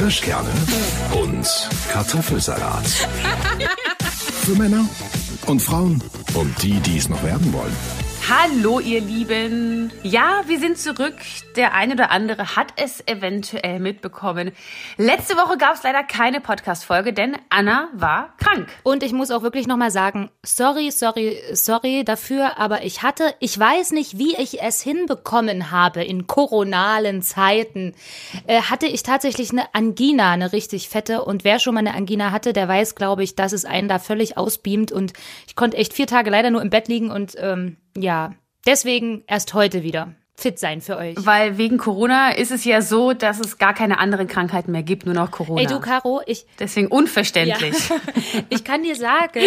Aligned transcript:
Kirschkerne 0.00 0.48
und 1.12 1.46
Kartoffelsalat. 1.92 2.86
Für 4.46 4.54
Männer 4.56 4.88
und 5.44 5.60
Frauen 5.60 6.02
und 6.32 6.62
die, 6.62 6.80
die 6.80 6.96
es 6.96 7.10
noch 7.10 7.22
werden 7.22 7.52
wollen. 7.52 7.76
Hallo, 8.28 8.78
ihr 8.78 9.00
Lieben. 9.00 9.90
Ja, 10.02 10.42
wir 10.46 10.60
sind 10.60 10.78
zurück. 10.78 11.14
Der 11.56 11.74
eine 11.74 11.94
oder 11.94 12.10
andere 12.10 12.54
hat 12.54 12.72
es 12.76 13.06
eventuell 13.08 13.80
mitbekommen. 13.80 14.52
Letzte 14.96 15.34
Woche 15.34 15.58
gab 15.58 15.74
es 15.74 15.82
leider 15.82 16.04
keine 16.04 16.40
Podcast-Folge, 16.40 17.12
denn 17.12 17.36
Anna 17.48 17.88
war 17.92 18.34
krank. 18.36 18.68
Und 18.84 19.02
ich 19.02 19.12
muss 19.12 19.32
auch 19.32 19.42
wirklich 19.42 19.66
nochmal 19.66 19.90
sagen, 19.90 20.30
sorry, 20.44 20.92
sorry, 20.92 21.38
sorry 21.54 22.04
dafür, 22.04 22.58
aber 22.58 22.84
ich 22.84 23.02
hatte, 23.02 23.34
ich 23.40 23.58
weiß 23.58 23.90
nicht, 23.92 24.16
wie 24.16 24.36
ich 24.36 24.62
es 24.62 24.80
hinbekommen 24.80 25.72
habe 25.72 26.04
in 26.04 26.28
koronalen 26.28 27.22
Zeiten, 27.22 27.94
äh, 28.46 28.62
hatte 28.62 28.86
ich 28.86 29.02
tatsächlich 29.02 29.50
eine 29.50 29.74
Angina, 29.74 30.30
eine 30.30 30.52
richtig 30.52 30.88
fette. 30.88 31.24
Und 31.24 31.42
wer 31.42 31.58
schon 31.58 31.74
mal 31.74 31.80
eine 31.80 31.94
Angina 31.94 32.30
hatte, 32.30 32.52
der 32.52 32.68
weiß, 32.68 32.94
glaube 32.94 33.24
ich, 33.24 33.34
dass 33.34 33.52
es 33.52 33.64
einen 33.64 33.88
da 33.88 33.98
völlig 33.98 34.36
ausbeamt. 34.36 34.92
Und 34.92 35.14
ich 35.48 35.56
konnte 35.56 35.76
echt 35.78 35.94
vier 35.94 36.06
Tage 36.06 36.30
leider 36.30 36.50
nur 36.50 36.62
im 36.62 36.70
Bett 36.70 36.86
liegen 36.86 37.10
und 37.10 37.34
ähm, 37.38 37.76
ja, 37.96 38.34
deswegen 38.66 39.24
erst 39.26 39.54
heute 39.54 39.82
wieder 39.82 40.14
fit 40.40 40.58
sein 40.58 40.80
für 40.80 40.96
euch. 40.96 41.14
Weil 41.18 41.58
wegen 41.58 41.78
Corona 41.78 42.30
ist 42.30 42.50
es 42.50 42.64
ja 42.64 42.82
so, 42.82 43.12
dass 43.12 43.40
es 43.40 43.58
gar 43.58 43.74
keine 43.74 43.98
anderen 43.98 44.26
Krankheiten 44.26 44.72
mehr 44.72 44.82
gibt, 44.82 45.06
nur 45.06 45.14
noch 45.14 45.30
Corona. 45.30 45.60
Ey 45.60 45.66
du 45.66 45.80
Caro, 45.80 46.22
ich 46.26 46.46
deswegen 46.58 46.88
unverständlich. 46.88 47.88
Ja. 47.88 47.96
Ich 48.48 48.64
kann 48.64 48.82
dir 48.82 48.96
sagen, 48.96 49.40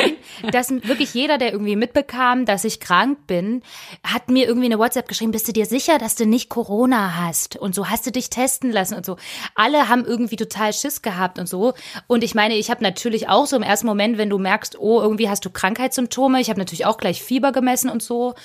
dass 0.52 0.70
wirklich 0.70 1.14
jeder, 1.14 1.38
der 1.38 1.52
irgendwie 1.52 1.76
mitbekam, 1.76 2.46
dass 2.46 2.64
ich 2.64 2.80
krank 2.80 3.28
bin, 3.28 3.62
hat 4.04 4.30
mir 4.30 4.48
irgendwie 4.48 4.66
eine 4.66 4.78
WhatsApp 4.78 5.08
geschrieben, 5.08 5.32
bist 5.32 5.48
du 5.48 5.52
dir 5.54 5.66
sicher, 5.66 5.98
dass 5.98 6.16
du 6.16 6.26
nicht 6.26 6.50
Corona 6.50 7.16
hast 7.16 7.56
und 7.56 7.76
so 7.76 7.90
hast 7.90 8.06
du 8.06 8.12
dich 8.12 8.30
testen 8.30 8.72
lassen 8.72 8.96
und 8.96 9.06
so. 9.06 9.18
Alle 9.56 9.90
haben 9.90 10.06
irgendwie 10.06 10.36
total 10.36 10.74
Schiss 10.74 11.02
gehabt 11.02 11.40
und 11.40 11.48
so 11.48 11.74
und 12.08 12.24
ich 12.24 12.36
meine, 12.36 12.56
ich 12.56 12.70
habe 12.70 12.84
natürlich 12.84 13.30
auch 13.30 13.46
so 13.46 13.56
im 13.56 13.64
ersten 13.64 13.88
Moment, 13.88 14.18
wenn 14.18 14.30
du 14.30 14.38
merkst, 14.38 14.80
oh, 14.80 15.02
irgendwie 15.02 15.30
hast 15.30 15.46
du 15.46 15.50
Krankheitssymptome, 15.50 16.40
ich 16.40 16.50
habe 16.50 16.60
natürlich 16.60 16.86
auch 16.86 16.98
gleich 16.98 17.22
Fieber 17.22 17.52
gemessen 17.52 17.90
und 17.90 18.04
so. 18.04 18.36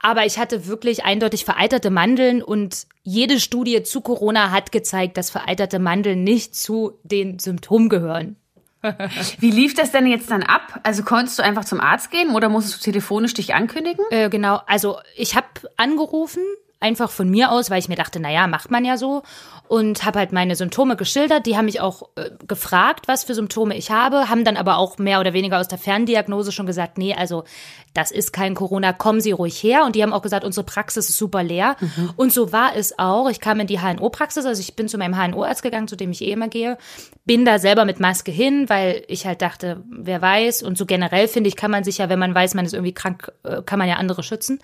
Aber 0.00 0.24
ich 0.24 0.38
hatte 0.38 0.66
wirklich 0.66 1.04
eindeutig 1.04 1.44
veralterte 1.44 1.90
Mandeln 1.90 2.42
und 2.42 2.86
jede 3.02 3.40
Studie 3.40 3.82
zu 3.82 4.00
Corona 4.00 4.50
hat 4.50 4.70
gezeigt, 4.70 5.16
dass 5.16 5.30
veralterte 5.30 5.78
Mandeln 5.78 6.24
nicht 6.24 6.54
zu 6.54 6.98
den 7.02 7.38
Symptomen 7.38 7.88
gehören. 7.88 8.36
Wie 9.40 9.50
lief 9.50 9.74
das 9.74 9.90
denn 9.90 10.06
jetzt 10.06 10.30
dann 10.30 10.44
ab? 10.44 10.80
Also 10.84 11.02
konntest 11.02 11.38
du 11.38 11.42
einfach 11.42 11.64
zum 11.64 11.80
Arzt 11.80 12.10
gehen 12.10 12.34
oder 12.34 12.48
musstest 12.48 12.80
du 12.80 12.90
telefonisch 12.90 13.34
dich 13.34 13.54
ankündigen? 13.54 14.04
Äh, 14.10 14.28
genau, 14.30 14.60
also 14.66 14.98
ich 15.16 15.34
habe 15.34 15.46
angerufen, 15.76 16.42
einfach 16.80 17.10
von 17.10 17.28
mir 17.28 17.50
aus, 17.50 17.70
weil 17.70 17.80
ich 17.80 17.88
mir 17.88 17.96
dachte, 17.96 18.20
naja, 18.20 18.46
macht 18.46 18.70
man 18.70 18.84
ja 18.84 18.96
so. 18.96 19.22
Und 19.66 20.04
habe 20.04 20.20
halt 20.20 20.32
meine 20.32 20.56
Symptome 20.56 20.96
geschildert. 20.96 21.44
Die 21.44 21.56
haben 21.56 21.66
mich 21.66 21.80
auch 21.80 22.08
äh, 22.16 22.30
gefragt, 22.46 23.06
was 23.06 23.24
für 23.24 23.34
Symptome 23.34 23.76
ich 23.76 23.90
habe, 23.90 24.30
haben 24.30 24.44
dann 24.44 24.56
aber 24.56 24.78
auch 24.78 24.96
mehr 24.96 25.20
oder 25.20 25.34
weniger 25.34 25.60
aus 25.60 25.68
der 25.68 25.76
Ferndiagnose 25.76 26.52
schon 26.52 26.64
gesagt, 26.64 26.96
nee, 26.96 27.14
also 27.14 27.44
das 27.92 28.10
ist 28.10 28.32
kein 28.32 28.54
Corona, 28.54 28.92
kommen 28.92 29.20
Sie 29.20 29.32
ruhig 29.32 29.62
her. 29.62 29.84
Und 29.84 29.94
die 29.94 30.02
haben 30.02 30.12
auch 30.12 30.22
gesagt, 30.22 30.44
unsere 30.44 30.64
Praxis 30.64 31.10
ist 31.10 31.18
super 31.18 31.42
leer. 31.42 31.76
Mhm. 31.80 32.10
Und 32.16 32.32
so 32.32 32.52
war 32.52 32.76
es 32.76 32.98
auch. 32.98 33.28
Ich 33.28 33.40
kam 33.40 33.60
in 33.60 33.66
die 33.66 33.80
HNO-Praxis, 33.80 34.46
also 34.46 34.60
ich 34.60 34.74
bin 34.76 34.88
zu 34.88 34.96
meinem 34.96 35.16
HNO-Arzt 35.16 35.62
gegangen, 35.62 35.88
zu 35.88 35.96
dem 35.96 36.12
ich 36.12 36.22
eh 36.22 36.30
immer 36.30 36.48
gehe, 36.48 36.78
bin 37.24 37.44
da 37.44 37.58
selber 37.58 37.84
mit 37.84 38.00
Maske 38.00 38.30
hin, 38.30 38.70
weil 38.70 39.02
ich 39.08 39.26
halt 39.26 39.42
dachte, 39.42 39.82
wer 39.90 40.22
weiß. 40.22 40.62
Und 40.62 40.78
so 40.78 40.86
generell 40.86 41.28
finde 41.28 41.48
ich, 41.48 41.56
kann 41.56 41.70
man 41.70 41.84
sich 41.84 41.98
ja, 41.98 42.08
wenn 42.08 42.18
man 42.18 42.34
weiß, 42.34 42.54
man 42.54 42.64
ist 42.64 42.72
irgendwie 42.72 42.94
krank, 42.94 43.32
äh, 43.42 43.62
kann 43.62 43.78
man 43.78 43.88
ja 43.88 43.96
andere 43.96 44.22
schützen 44.22 44.60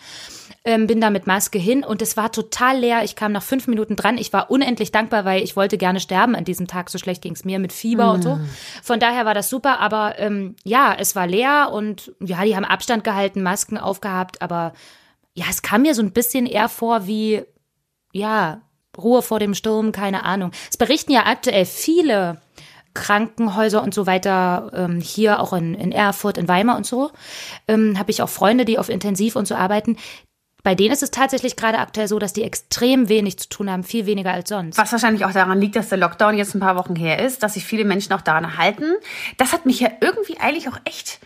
ähm, 0.65 0.87
bin 0.87 1.01
da 1.01 1.11
mit 1.11 1.27
Maske 1.27 1.59
hin 1.59 1.85
und 1.85 2.01
es 2.05 2.17
war 2.17 2.31
total 2.31 2.79
leer. 2.79 3.03
Ich 3.03 3.17
kam 3.17 3.33
nach 3.33 3.43
fünf 3.43 3.67
Minuten 3.67 3.97
dran. 3.97 4.19
Ich 4.19 4.33
war 4.33 4.51
unendlich 4.51 4.93
dankbar, 4.93 5.25
weil 5.25 5.43
ich 5.43 5.57
wollte 5.57 5.79
gerne 5.79 6.01
sterben 6.01 6.37
an 6.37 6.45
diesem 6.45 6.67
Tag. 6.67 6.91
So 6.91 6.99
schlecht 6.99 7.23
ging 7.23 7.33
es 7.33 7.45
mir 7.45 7.59
mit 7.59 7.73
Fieber 7.73 8.07
mhm. 8.07 8.11
und 8.11 8.23
so. 8.23 8.35
Mhm. 8.37 8.49
Von 8.83 9.01
daher 9.01 9.25
war 9.25 9.35
das 9.35 9.49
super. 9.49 9.81
Aber 9.81 10.19
ähm, 10.19 10.55
ja, 10.65 10.95
es 10.97 11.17
war 11.17 11.27
leer 11.27 11.71
und 11.73 12.13
ja, 12.21 12.45
die 12.45 12.55
haben 12.55 12.65
Abstand 12.67 13.05
gehalten, 13.05 13.43
Masken 13.43 13.79
aufgehabt. 13.79 14.43
Aber 14.43 14.75
ja, 15.33 15.47
es 15.49 15.63
kam 15.63 15.83
mir 15.83 15.95
so 15.95 16.03
ein 16.03 16.13
bisschen 16.13 16.47
eher 16.47 16.69
vor 16.69 17.07
wie, 17.07 17.43
ja, 18.13 18.61
Ruhe 18.97 19.23
vor 19.23 19.41
dem 19.41 19.55
Sturm, 19.55 19.91
keine 19.91 20.25
Ahnung. 20.25 20.53
Es 20.71 20.77
berichten 20.77 21.11
ja 21.11 21.27
aktuell 21.27 21.65
viele 21.65 22.39
Krankenhäuser 22.95 23.83
und 23.83 23.93
so 23.93 24.07
weiter, 24.07 24.71
ähm, 24.73 25.01
hier 25.01 25.41
auch 25.41 25.53
in, 25.53 25.75
in 25.75 25.91
Erfurt, 25.91 26.39
in 26.39 26.47
Weimar 26.47 26.77
und 26.77 26.87
so, 26.87 27.11
ähm, 27.67 27.99
habe 27.99 28.13
ich 28.13 28.23
auch 28.23 28.29
Freunde, 28.29 28.65
die 28.65 28.79
auf 28.79 28.89
Intensiv 28.89 29.35
und 29.35 29.49
so 29.49 29.57
arbeiten, 29.57 29.97
bei 30.65 30.75
denen 30.75 30.93
ist 30.93 31.03
es 31.03 31.13
tatsächlich 31.13 31.55
gerade 31.55 31.79
aktuell 31.79 32.09
so, 32.09 32.19
dass 32.19 32.33
die 32.33 32.43
extrem 32.43 33.09
wenig 33.09 33.39
zu 33.39 33.49
tun 33.49 33.71
haben, 33.71 33.85
viel 33.85 34.07
weniger 34.07 34.33
als 34.33 34.49
sonst. 34.49 34.79
Was 34.79 34.91
wahrscheinlich 34.91 35.25
auch 35.25 35.33
daran 35.33 35.61
liegt, 35.61 35.77
dass 35.77 35.91
der 35.91 35.99
Lockdown 35.99 36.37
jetzt 36.37 36.55
ein 36.55 36.61
paar 36.61 36.75
Wochen 36.75 36.97
her 36.97 37.21
ist, 37.25 37.43
dass 37.43 37.55
sich 37.55 37.65
viele 37.65 37.85
Menschen 37.85 38.13
auch 38.15 38.23
daran 38.23 38.57
halten. 38.57 38.95
Das 39.37 39.53
hat 39.53 39.67
mich 39.67 39.79
ja 39.79 39.91
irgendwie 40.01 40.39
eigentlich 40.41 40.69
auch 40.69 40.81
echt 40.85 41.21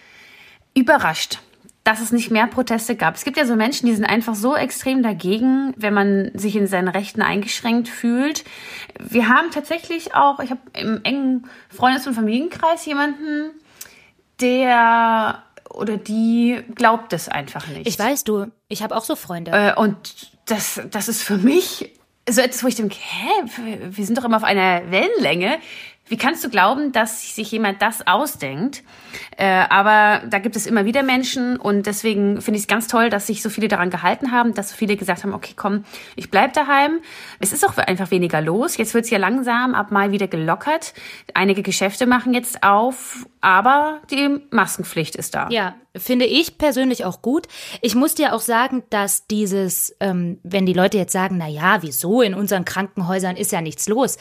überrascht 0.75 1.39
dass 1.85 2.03
es 2.03 2.13
nicht 2.13 2.31
mehr 2.31 2.47
Proteste 2.47 2.97
gab. 2.97 3.15
Es 3.15 3.25
gibt 3.25 3.39
ja 3.39 3.47
so 3.47 3.57
Menschen, 3.57 3.87
die 3.87 3.95
sind 3.95 4.05
einfach 4.05 4.35
so 4.35 4.55
extrem 4.55 5.03
dagegen, 5.03 5.73
wenn 5.79 5.95
man 5.95 6.31
sich 6.35 6.55
in 6.55 6.67
seinen 6.67 6.89
Rechten 6.89 7.23
eingeschränkt 7.23 7.89
fühlt. 7.89 8.45
Wir 9.01 9.31
haben 9.31 9.51
tatsächlich 9.51 10.15
auch, 10.15 10.39
ich 10.41 10.51
habe 10.51 10.61
im 10.75 11.01
engen 11.05 11.47
Freundes- 11.75 12.07
und 12.07 12.13
Familienkreis 12.13 12.85
jemanden, 12.85 13.53
der 14.39 15.43
oder 15.79 15.97
die 15.97 16.61
glaubt 16.75 17.13
es 17.13 17.29
einfach 17.29 17.67
nicht. 17.69 17.87
Ich 17.87 17.99
weiß, 17.99 18.25
du, 18.25 18.47
ich 18.69 18.83
habe 18.83 18.97
auch 18.97 19.05
so 19.05 19.17
Freunde. 19.17 19.53
Äh, 19.53 19.75
und 19.75 20.33
das, 20.47 20.81
das 20.91 21.09
ist 21.09 21.23
für 21.23 21.39
mich 21.39 21.93
so 22.29 22.41
etwas, 22.41 22.63
wo 22.63 22.69
ich 22.69 22.75
denke, 22.75 22.97
hä, 22.99 23.81
wir 23.91 24.05
sind 24.05 24.19
doch 24.19 24.25
immer 24.25 24.37
auf 24.37 24.45
einer 24.45 24.91
Wellenlänge. 24.91 25.59
Wie 26.09 26.17
kannst 26.17 26.43
du 26.45 26.49
glauben, 26.49 26.93
dass 26.93 27.35
sich 27.35 27.51
jemand 27.51 27.83
das 27.83 28.07
ausdenkt? 28.07 28.83
Äh, 29.37 29.47
aber 29.69 30.27
da 30.29 30.39
gibt 30.39 30.57
es 30.57 30.67
immer 30.67 30.85
wieder 30.85 31.03
Menschen 31.03 31.57
und 31.59 31.87
deswegen 31.87 32.41
finde 32.41 32.57
ich 32.59 32.65
es 32.65 32.69
ganz 32.69 32.89
toll, 32.89 33.11
dass 33.11 33.27
sich 33.27 33.43
so 33.43 33.51
viele 33.51 33.69
daran 33.69 33.91
gehalten 33.91 34.33
haben, 34.33 34.55
dass 34.55 34.71
so 34.71 34.77
viele 34.77 34.97
gesagt 34.97 35.23
haben, 35.23 35.35
okay, 35.35 35.53
komm, 35.55 35.85
ich 36.17 36.31
bleib 36.31 36.55
daheim. 36.55 37.01
Es 37.41 37.53
ist 37.53 37.67
auch 37.67 37.77
einfach 37.77 38.11
weniger 38.11 38.41
los. 38.41 38.77
Jetzt 38.77 38.95
wird 38.95 39.05
es 39.05 39.11
ja 39.11 39.19
langsam 39.19 39.75
ab 39.75 39.91
Mai 39.91 40.11
wieder 40.11 40.29
gelockert. 40.29 40.95
Einige 41.35 41.63
Geschäfte 41.63 42.07
machen 42.07 42.33
jetzt 42.35 42.63
auf, 42.63 43.27
aber 43.41 44.01
die 44.11 44.41
Maskenpflicht 44.51 45.15
ist 45.15 45.35
da. 45.35 45.49
Ja, 45.51 45.75
finde 45.97 46.25
ich 46.25 46.59
persönlich 46.59 47.05
auch 47.05 47.23
gut. 47.23 47.47
Ich 47.83 47.95
muss 47.95 48.15
dir 48.15 48.35
auch 48.35 48.41
sagen, 48.41 48.83
dass 48.91 49.27
dieses, 49.27 49.95
ähm, 50.01 50.39
wenn 50.43 50.67
die 50.67 50.73
Leute 50.73 50.97
jetzt 50.97 51.13
sagen, 51.13 51.37
na 51.39 51.49
ja, 51.49 51.83
wieso 51.83 52.23
in 52.23 52.35
unseren 52.35 52.65
Krankenhäusern 52.65 53.37
ist 53.37 53.53
ja 53.53 53.61
nichts 53.61 53.89
los 53.89 54.17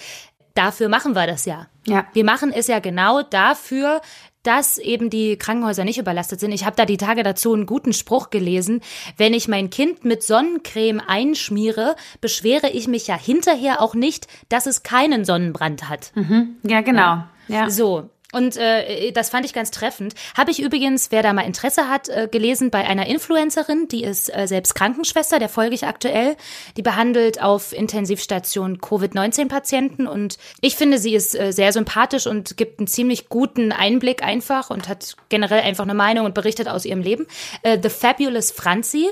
dafür 0.58 0.90
machen 0.90 1.16
wir 1.16 1.28
das 1.28 1.46
ja. 1.46 1.68
Ja. 1.86 2.06
Wir 2.14 2.26
machen 2.26 2.52
es 2.52 2.68
ja 2.68 2.80
genau 2.80 3.22
dafür, 3.22 4.02
dass 4.44 4.78
eben 4.78 5.10
die 5.10 5.38
Krankenhäuser 5.38 5.84
nicht 5.84 5.98
überlastet 5.98 6.40
sind. 6.40 6.54
Ich 6.54 6.66
habe 6.66 6.76
da 6.76 6.86
die 6.86 6.96
Tage 6.96 7.24
dazu 7.24 7.54
einen 7.54 7.66
guten 7.66 7.92
Spruch 7.92 8.30
gelesen. 8.30 8.82
Wenn 9.18 9.34
ich 9.34 9.50
mein 9.50 9.70
Kind 9.70 10.06
mit 10.06 10.24
Sonnencreme 10.24 11.02
einschmiere, 11.06 11.98
beschwere 12.22 12.70
ich 12.70 12.88
mich 12.88 13.08
ja 13.08 13.18
hinterher 13.18 13.82
auch 13.82 13.94
nicht, 13.94 14.28
dass 14.48 14.66
es 14.66 14.84
keinen 14.84 15.26
Sonnenbrand 15.26 15.90
hat. 15.90 16.12
Mhm. 16.16 16.56
Ja, 16.64 16.80
genau. 16.80 17.02
Ja. 17.02 17.30
ja. 17.50 17.70
So, 17.70 18.10
und 18.34 18.58
äh, 18.58 19.12
das 19.14 19.30
fand 19.30 19.46
ich 19.46 19.54
ganz 19.54 19.72
treffend. 19.72 20.14
Habe 20.36 20.52
ich 20.52 20.62
übrigens, 20.62 21.12
wer 21.12 21.24
da 21.24 21.32
mal 21.32 21.44
Interesse 21.44 21.88
hat, 21.88 22.10
äh, 22.10 22.28
gelesen 22.30 22.72
bei 22.72 22.86
einer 22.86 23.06
Influencerin, 23.06 23.88
die 23.88 24.04
ist 24.04 24.36
äh, 24.36 24.48
selbst 24.48 24.76
Krankenschwester, 24.76 25.40
der 25.40 25.48
folge 25.48 25.76
ich 25.76 25.86
aktuell. 25.86 26.36
Die 26.76 26.82
behandelt 26.82 27.42
auf 27.42 27.72
Intensivstation 27.72 28.82
Covid-19-Patienten 28.82 30.08
und 30.08 30.38
ich 30.60 30.76
finde, 30.76 30.98
sie 30.98 31.16
ist 31.16 31.40
äh, 31.40 31.54
sehr 31.54 31.72
sympathisch 31.72 32.28
und 32.28 32.58
gibt 32.58 32.80
einen 32.80 32.88
ziemlich 32.88 33.30
guten 33.30 33.72
Einblick 33.72 34.22
einfach 34.24 34.70
und 34.72 34.90
hat 34.90 35.16
generell 35.30 35.62
einfach 35.62 35.86
eine 35.86 35.94
Meinung 35.94 36.26
und 36.26 36.34
berichtet 36.34 36.68
aus 36.68 36.84
ihrem 36.84 37.02
Leben. 37.02 37.28
Äh, 37.62 37.80
The 37.82 37.90
Fabulous 37.90 38.52
Franzi 38.52 39.08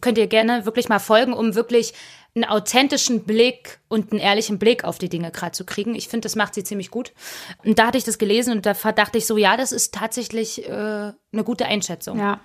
könnt 0.00 0.18
ihr 0.18 0.28
gerne 0.28 0.64
wirklich 0.66 0.88
mal 0.88 1.00
folgen, 1.00 1.32
um 1.32 1.56
wirklich 1.56 1.94
einen 2.34 2.44
authentischen 2.46 3.24
Blick 3.24 3.80
und 3.88 4.10
einen 4.10 4.20
ehrlichen 4.20 4.58
Blick 4.58 4.84
auf 4.84 4.98
die 4.98 5.10
Dinge 5.10 5.30
gerade 5.30 5.52
zu 5.52 5.66
kriegen. 5.66 5.94
Ich 5.94 6.08
finde, 6.08 6.24
das 6.24 6.34
macht 6.34 6.54
sie 6.54 6.64
ziemlich 6.64 6.90
gut. 6.90 7.12
Und 7.62 7.78
da 7.78 7.88
hatte 7.88 7.98
ich 7.98 8.04
das 8.04 8.16
gelesen 8.16 8.56
und 8.56 8.64
da 8.64 8.72
dachte 8.72 9.18
ich 9.18 9.26
so, 9.26 9.36
ja, 9.36 9.56
das 9.58 9.70
ist 9.70 9.94
tatsächlich 9.94 10.66
äh, 10.66 10.72
eine 10.72 11.44
gute 11.44 11.66
Einschätzung. 11.66 12.18
Ja. 12.18 12.40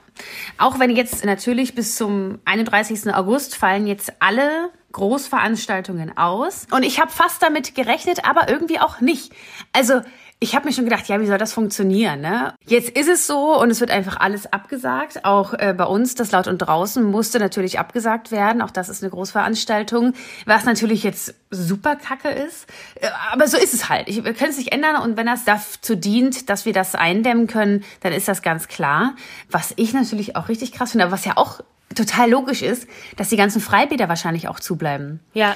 Auch 0.57 0.79
wenn 0.79 0.93
jetzt 0.93 1.23
natürlich 1.23 1.73
bis 1.73 1.95
zum 1.95 2.39
31. 2.43 3.13
August 3.13 3.55
fallen 3.55 3.87
jetzt 3.87 4.11
alle 4.19 4.71
Großveranstaltungen 4.91 6.17
aus. 6.17 6.67
Und 6.71 6.83
ich 6.83 6.99
habe 6.99 7.11
fast 7.11 7.41
damit 7.41 7.75
gerechnet, 7.75 8.25
aber 8.25 8.49
irgendwie 8.49 8.79
auch 8.79 8.99
nicht. 8.99 9.31
Also 9.71 10.01
ich 10.39 10.55
habe 10.55 10.67
mir 10.67 10.73
schon 10.73 10.83
gedacht, 10.83 11.07
ja, 11.07 11.19
wie 11.19 11.25
soll 11.25 11.39
das 11.39 11.53
funktionieren? 11.53 12.21
Ne? 12.21 12.53
Jetzt 12.67 12.89
ist 12.89 13.07
es 13.07 13.25
so 13.25 13.59
und 13.59 13.71
es 13.71 13.79
wird 13.79 13.89
einfach 13.89 14.19
alles 14.19 14.45
abgesagt. 14.53 15.25
Auch 15.25 15.53
äh, 15.53 15.73
bei 15.75 15.85
uns, 15.85 16.13
das 16.13 16.31
Laut 16.31 16.47
und 16.47 16.59
Draußen, 16.59 17.03
musste 17.03 17.39
natürlich 17.39 17.79
abgesagt 17.79 18.31
werden. 18.31 18.61
Auch 18.61 18.69
das 18.69 18.87
ist 18.89 19.01
eine 19.01 19.09
Großveranstaltung, 19.09 20.13
was 20.45 20.65
natürlich 20.65 21.01
jetzt 21.01 21.33
super 21.49 21.95
kacke 21.95 22.29
ist. 22.29 22.67
Äh, 23.01 23.07
aber 23.31 23.47
so 23.47 23.57
ist 23.57 23.73
es 23.73 23.89
halt. 23.89 24.07
Ich, 24.09 24.23
wir 24.23 24.33
können 24.35 24.51
es 24.51 24.57
nicht 24.57 24.73
ändern 24.73 25.01
und 25.01 25.17
wenn 25.17 25.25
das 25.25 25.43
dazu 25.43 25.95
dient, 25.95 26.51
dass 26.51 26.65
wir 26.65 26.73
das 26.73 26.93
eindämmen 26.93 27.47
können, 27.47 27.83
dann 28.01 28.13
ist 28.13 28.27
das 28.27 28.43
ganz 28.43 28.67
klar. 28.67 29.15
Was 29.49 29.73
ich 29.75 29.93
natürlich 29.93 30.35
auch 30.35 30.49
richtig 30.49 30.71
krass 30.71 30.91
finde, 30.91 31.05
aber 31.05 31.13
was 31.13 31.25
ja 31.25 31.33
auch 31.35 31.61
total 31.95 32.29
logisch 32.29 32.61
ist, 32.61 32.87
dass 33.15 33.29
die 33.29 33.37
ganzen 33.37 33.59
Freibäder 33.59 34.07
wahrscheinlich 34.07 34.47
auch 34.47 34.59
zubleiben. 34.59 35.19
Ja. 35.33 35.55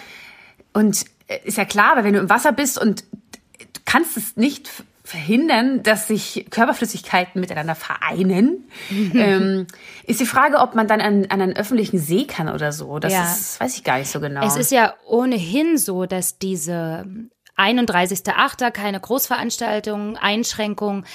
Und 0.74 1.06
äh, 1.28 1.38
ist 1.44 1.58
ja 1.58 1.66
klar, 1.66 1.98
weil 1.98 2.04
wenn 2.04 2.14
du 2.14 2.20
im 2.20 2.30
Wasser 2.32 2.52
bist 2.52 2.82
und 2.82 3.04
kannst 3.92 4.16
es 4.16 4.38
nicht 4.38 4.70
verhindern, 5.04 5.84
dass 5.84 6.08
sich 6.08 6.46
Körperflüssigkeiten 6.50 7.42
miteinander 7.42 7.76
vereinen. 7.76 8.70
ähm, 8.90 9.68
ist 10.06 10.22
die 10.22 10.26
Frage, 10.26 10.60
ob 10.60 10.76
man 10.76 10.88
dann 10.88 11.02
an, 11.02 11.26
an 11.26 11.42
einen 11.42 11.56
öffentlichen 11.58 12.00
See 12.00 12.26
kann 12.26 12.48
oder 12.48 12.72
so. 12.72 13.00
Das 13.00 13.12
Ja. 13.12 13.24
ist, 13.24 13.60
weiß 13.60 13.76
ich 13.76 13.84
gar 13.84 13.98
nicht 13.98 14.10
so 14.10 14.22
genau. 14.22 14.46
Es 14.46 14.56
ist 14.56 14.72
ja 14.72 14.94
ohnehin 15.06 15.78
so, 15.78 16.06
dass 16.06 16.38
diese 16.38 17.06
31.8. 17.58 18.72
keine 18.72 19.02
Großveranstaltungen, 19.02 20.16
Einschränkungen 20.16 21.06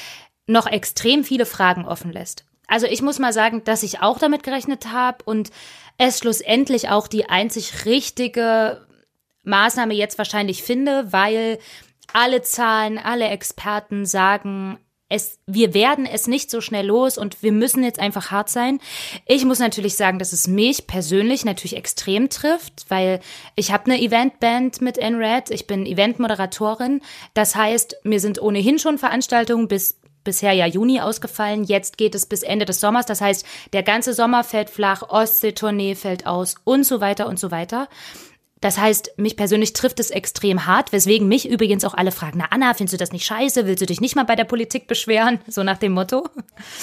noch 0.47 0.67
extrem 0.67 1.25
viele 1.25 1.47
Fragen 1.47 1.87
offen 1.87 2.13
lässt. 2.13 2.45
Also 2.67 2.87
ich 2.87 3.01
muss 3.01 3.19
mal 3.19 3.33
sagen, 3.33 3.65
dass 3.65 3.83
ich 3.83 4.01
auch 4.03 4.19
damit 4.19 4.43
gerechnet 4.43 4.93
habe 4.93 5.25
und 5.25 5.51
es 5.97 6.19
schlussendlich 6.19 6.91
auch 6.91 7.09
die 7.09 7.29
einzig 7.31 7.87
richtige 7.87 8.87
Maßnahme 9.45 9.95
jetzt 9.95 10.19
wahrscheinlich 10.19 10.63
finde, 10.63 11.13
weil 11.13 11.59
alle 12.17 12.41
Zahlen, 12.41 12.97
alle 12.97 13.29
Experten 13.29 14.07
sagen, 14.07 14.79
es, 15.11 15.39
wir 15.47 15.75
werden 15.75 16.07
es 16.07 16.27
nicht 16.27 16.51
so 16.51 16.63
schnell 16.63 16.87
los 16.87 17.19
und 17.19 17.43
wir 17.43 17.53
müssen 17.53 17.85
jetzt 17.85 18.01
einfach 18.01 18.31
hart 18.31 18.49
sein. 18.49 18.81
Ich 19.27 19.45
muss 19.45 19.59
natürlich 19.59 19.97
sagen, 19.97 20.19
dass 20.19 20.33
es 20.33 20.49
mich 20.49 20.87
persönlich 20.87 21.45
natürlich 21.45 21.77
extrem 21.77 22.31
trifft, 22.31 22.87
weil 22.89 23.21
ich 23.55 23.71
habe 23.71 23.85
eine 23.85 24.01
Eventband 24.01 24.81
mit 24.81 24.97
NRED, 24.97 25.51
ich 25.51 25.67
bin 25.67 25.85
Eventmoderatorin. 25.85 27.03
Das 27.35 27.55
heißt, 27.55 27.99
mir 28.05 28.19
sind 28.19 28.41
ohnehin 28.41 28.79
schon 28.79 28.97
Veranstaltungen 28.97 29.69
bis 29.69 30.01
bisher 30.25 30.55
ja 30.55 30.67
Juni 30.67 31.01
ausgefallen. 31.01 31.65
Jetzt 31.65 31.99
geht 31.99 32.15
es 32.15 32.25
bis 32.25 32.43
Ende 32.43 32.65
des 32.65 32.81
Sommers. 32.81 33.05
Das 33.05 33.21
heißt, 33.21 33.45
der 33.75 33.83
ganze 33.83 34.15
Sommer 34.15 34.43
fällt 34.43 34.71
flach, 34.71 35.03
Ostseetournee 35.11 35.95
fällt 35.95 36.27
aus 36.27 36.57
und 36.65 36.85
so 36.85 37.03
weiter 37.03 37.29
und 37.29 37.39
so 37.39 37.51
weiter. 37.51 37.89
Das 38.67 38.79
heißt, 38.79 39.13
mich 39.17 39.37
persönlich 39.37 39.75
trifft 39.75 40.01
es 40.01 40.11
extrem 40.11 40.67
hart, 40.67 40.91
weswegen 40.93 41.29
mich 41.29 41.49
übrigens 41.49 41.85
auch 41.85 41.95
alle 41.95 42.11
fragen, 42.11 42.39
na 42.39 42.47
Anna, 42.51 42.75
findest 42.75 42.95
du 42.95 42.97
das 42.97 43.13
nicht 43.13 43.25
scheiße? 43.25 43.65
Willst 43.65 43.81
du 43.81 43.87
dich 43.87 44.01
nicht 44.01 44.17
mal 44.17 44.25
bei 44.25 44.35
der 44.35 44.43
Politik 44.43 44.89
beschweren? 44.89 45.39
So 45.47 45.63
nach 45.63 45.79
dem 45.79 45.93
Motto. 45.93 46.29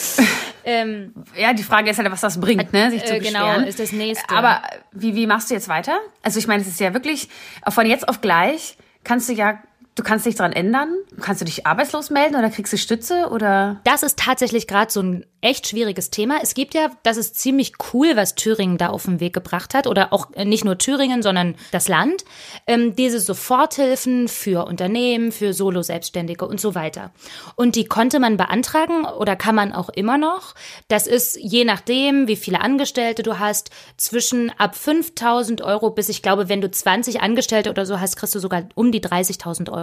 ähm, 0.63 1.13
ja, 1.37 1.51
die 1.51 1.63
Frage 1.63 1.89
ist 1.89 1.97
halt, 1.97 2.09
was 2.09 2.21
das 2.21 2.39
bringt, 2.39 2.71
ne? 2.71 2.89
sich 2.89 3.03
zu 3.03 3.15
äh, 3.15 3.19
genau, 3.19 3.47
beschweren. 3.47 3.67
ist 3.67 3.81
das 3.81 3.91
nächste. 3.91 4.33
Aber 4.33 4.61
wie, 4.93 5.13
wie 5.13 5.27
machst 5.27 5.49
du 5.49 5.55
jetzt 5.55 5.67
weiter? 5.67 5.99
Also 6.21 6.39
ich 6.39 6.47
meine, 6.47 6.61
es 6.61 6.69
ist 6.69 6.79
ja 6.79 6.93
wirklich, 6.93 7.27
von 7.67 7.85
jetzt 7.85 8.07
auf 8.07 8.21
gleich 8.21 8.77
kannst 9.03 9.27
du 9.27 9.33
ja, 9.33 9.61
du 9.95 10.03
kannst 10.03 10.25
dich 10.25 10.35
dran 10.35 10.53
ändern. 10.53 10.93
Kannst 11.21 11.41
du 11.41 11.45
dich 11.45 11.65
arbeitslos 11.65 12.09
melden 12.09 12.35
oder 12.35 12.49
kriegst 12.49 12.73
du 12.73 12.77
Stütze 12.77 13.29
oder? 13.29 13.79
Das 13.83 14.03
ist 14.03 14.19
tatsächlich 14.19 14.67
gerade 14.67 14.91
so 14.91 15.01
ein 15.01 15.25
echt 15.43 15.67
schwieriges 15.67 16.09
Thema. 16.09 16.37
Es 16.41 16.53
gibt 16.53 16.73
ja, 16.73 16.89
das 17.03 17.17
ist 17.17 17.37
ziemlich 17.37 17.73
cool, 17.93 18.15
was 18.15 18.35
Thüringen 18.35 18.77
da 18.77 18.87
auf 18.87 19.03
den 19.03 19.19
Weg 19.19 19.33
gebracht 19.33 19.73
hat 19.73 19.87
oder 19.87 20.13
auch 20.13 20.31
äh, 20.33 20.45
nicht 20.45 20.63
nur 20.63 20.77
Thüringen, 20.77 21.21
sondern 21.21 21.55
das 21.71 21.87
Land. 21.87 22.23
Ähm, 22.65 22.95
diese 22.95 23.19
Soforthilfen 23.19 24.29
für 24.29 24.65
Unternehmen, 24.65 25.31
für 25.31 25.53
Solo-Selbstständige 25.53 26.47
und 26.47 26.61
so 26.61 26.75
weiter. 26.75 27.11
Und 27.55 27.75
die 27.75 27.85
konnte 27.85 28.19
man 28.19 28.37
beantragen 28.37 29.05
oder 29.05 29.35
kann 29.35 29.55
man 29.55 29.73
auch 29.73 29.89
immer 29.89 30.17
noch. 30.17 30.55
Das 30.87 31.07
ist 31.07 31.37
je 31.39 31.65
nachdem, 31.65 32.27
wie 32.27 32.37
viele 32.37 32.61
Angestellte 32.61 33.21
du 33.21 33.37
hast, 33.37 33.69
zwischen 33.97 34.51
ab 34.57 34.75
5000 34.75 35.61
Euro 35.61 35.89
bis 35.89 36.09
ich 36.09 36.21
glaube, 36.21 36.47
wenn 36.47 36.61
du 36.61 36.71
20 36.71 37.21
Angestellte 37.21 37.69
oder 37.69 37.85
so 37.85 37.99
hast, 37.99 38.15
kriegst 38.15 38.35
du 38.35 38.39
sogar 38.39 38.63
um 38.75 38.91
die 38.91 39.01
30.000 39.01 39.71
Euro. 39.71 39.82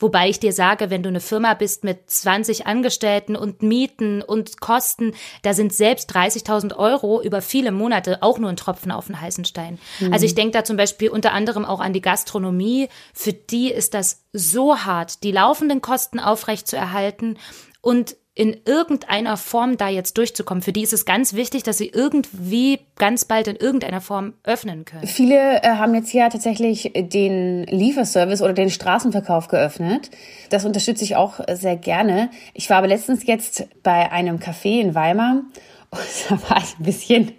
Wobei 0.00 0.28
ich 0.28 0.40
dir 0.40 0.52
sage, 0.52 0.90
wenn 0.90 1.02
du 1.02 1.08
eine 1.08 1.20
Firma 1.20 1.54
bist 1.54 1.84
mit 1.84 2.10
20 2.10 2.66
Angestellten 2.66 3.36
und 3.36 3.62
Mieten 3.62 4.22
und 4.22 4.60
Kosten, 4.60 5.14
da 5.42 5.54
sind 5.54 5.72
selbst 5.72 6.14
30.000 6.14 6.76
Euro 6.76 7.22
über 7.22 7.42
viele 7.42 7.72
Monate 7.72 8.22
auch 8.22 8.38
nur 8.38 8.50
ein 8.50 8.56
Tropfen 8.56 8.92
auf 8.92 9.06
den 9.06 9.20
heißen 9.20 9.44
Stein. 9.44 9.78
Also 10.10 10.26
ich 10.26 10.34
denke 10.34 10.52
da 10.52 10.64
zum 10.64 10.76
Beispiel 10.76 11.08
unter 11.08 11.32
anderem 11.32 11.64
auch 11.64 11.80
an 11.80 11.92
die 11.92 12.00
Gastronomie. 12.00 12.88
Für 13.12 13.32
die 13.32 13.70
ist 13.70 13.94
das 13.94 14.24
so 14.32 14.78
hart, 14.78 15.22
die 15.22 15.32
laufenden 15.32 15.80
Kosten 15.80 16.20
aufrechtzuerhalten 16.20 17.38
und 17.80 18.16
in 18.38 18.56
irgendeiner 18.64 19.36
Form 19.36 19.78
da 19.78 19.88
jetzt 19.88 20.16
durchzukommen. 20.16 20.62
Für 20.62 20.72
die 20.72 20.82
ist 20.82 20.92
es 20.92 21.04
ganz 21.04 21.34
wichtig, 21.34 21.64
dass 21.64 21.76
sie 21.76 21.88
irgendwie 21.88 22.78
ganz 22.94 23.24
bald 23.24 23.48
in 23.48 23.56
irgendeiner 23.56 24.00
Form 24.00 24.34
öffnen 24.44 24.84
können. 24.84 25.08
Viele 25.08 25.60
äh, 25.64 25.70
haben 25.70 25.92
jetzt 25.96 26.12
ja 26.12 26.28
tatsächlich 26.28 26.92
den 26.94 27.64
Lieferservice 27.64 28.40
oder 28.40 28.52
den 28.52 28.70
Straßenverkauf 28.70 29.48
geöffnet. 29.48 30.12
Das 30.50 30.64
unterstütze 30.64 31.02
ich 31.02 31.16
auch 31.16 31.40
sehr 31.52 31.74
gerne. 31.74 32.30
Ich 32.54 32.70
war 32.70 32.76
aber 32.76 32.86
letztens 32.86 33.26
jetzt 33.26 33.66
bei 33.82 34.12
einem 34.12 34.36
Café 34.36 34.80
in 34.80 34.94
Weimar 34.94 35.42
und 35.90 36.00
da 36.28 36.40
war 36.48 36.58
ich 36.58 36.78
ein 36.78 36.84
bisschen 36.84 37.32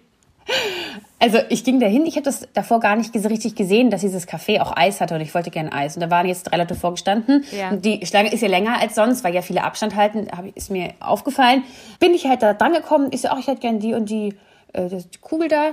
also 1.20 1.38
ich 1.50 1.64
ging 1.64 1.80
dahin, 1.80 2.06
ich 2.06 2.16
habe 2.16 2.24
das 2.24 2.48
davor 2.54 2.80
gar 2.80 2.96
nicht 2.96 3.14
so 3.20 3.28
richtig 3.28 3.56
gesehen, 3.56 3.90
dass 3.92 4.02
dieses 4.02 4.28
Café 4.28 4.62
auch 4.62 4.76
Eis 4.76 5.02
hatte 5.02 5.16
und 5.16 5.22
ich 5.22 5.34
wollte 5.36 5.52
gerne 5.52 5.72
Eis. 5.74 5.96
Und 5.96 6.02
da 6.02 6.10
waren 6.10 6.26
jetzt 6.28 6.44
drei 6.44 6.58
Leute 6.58 6.76
vorgestanden. 6.76 7.44
Ja. 7.52 7.70
Und 7.70 7.84
die 7.86 8.06
Schlange 8.06 8.32
ist 8.32 8.42
ja 8.42 8.48
länger 8.48 8.80
als 8.82 8.96
sonst, 8.96 9.24
weil 9.24 9.36
ja 9.36 9.42
viele 9.42 9.64
Abstand 9.64 9.96
halten, 9.96 10.28
ich- 10.46 10.56
ist 10.58 10.72
mir 10.72 10.94
aufgefallen. 11.00 11.64
Bin 12.00 12.14
ich 12.14 12.26
halt 12.26 12.42
da 12.42 12.54
dran 12.54 12.74
gekommen, 12.74 13.10
ich 13.12 13.22
so, 13.22 13.28
ach, 13.30 13.38
ich 13.40 13.48
hätte 13.48 13.60
gerne 13.62 13.80
die 13.80 13.94
und 13.94 14.10
die, 14.10 14.36
äh, 14.74 14.88
die 14.90 15.18
Kugel 15.20 15.48
da. 15.50 15.72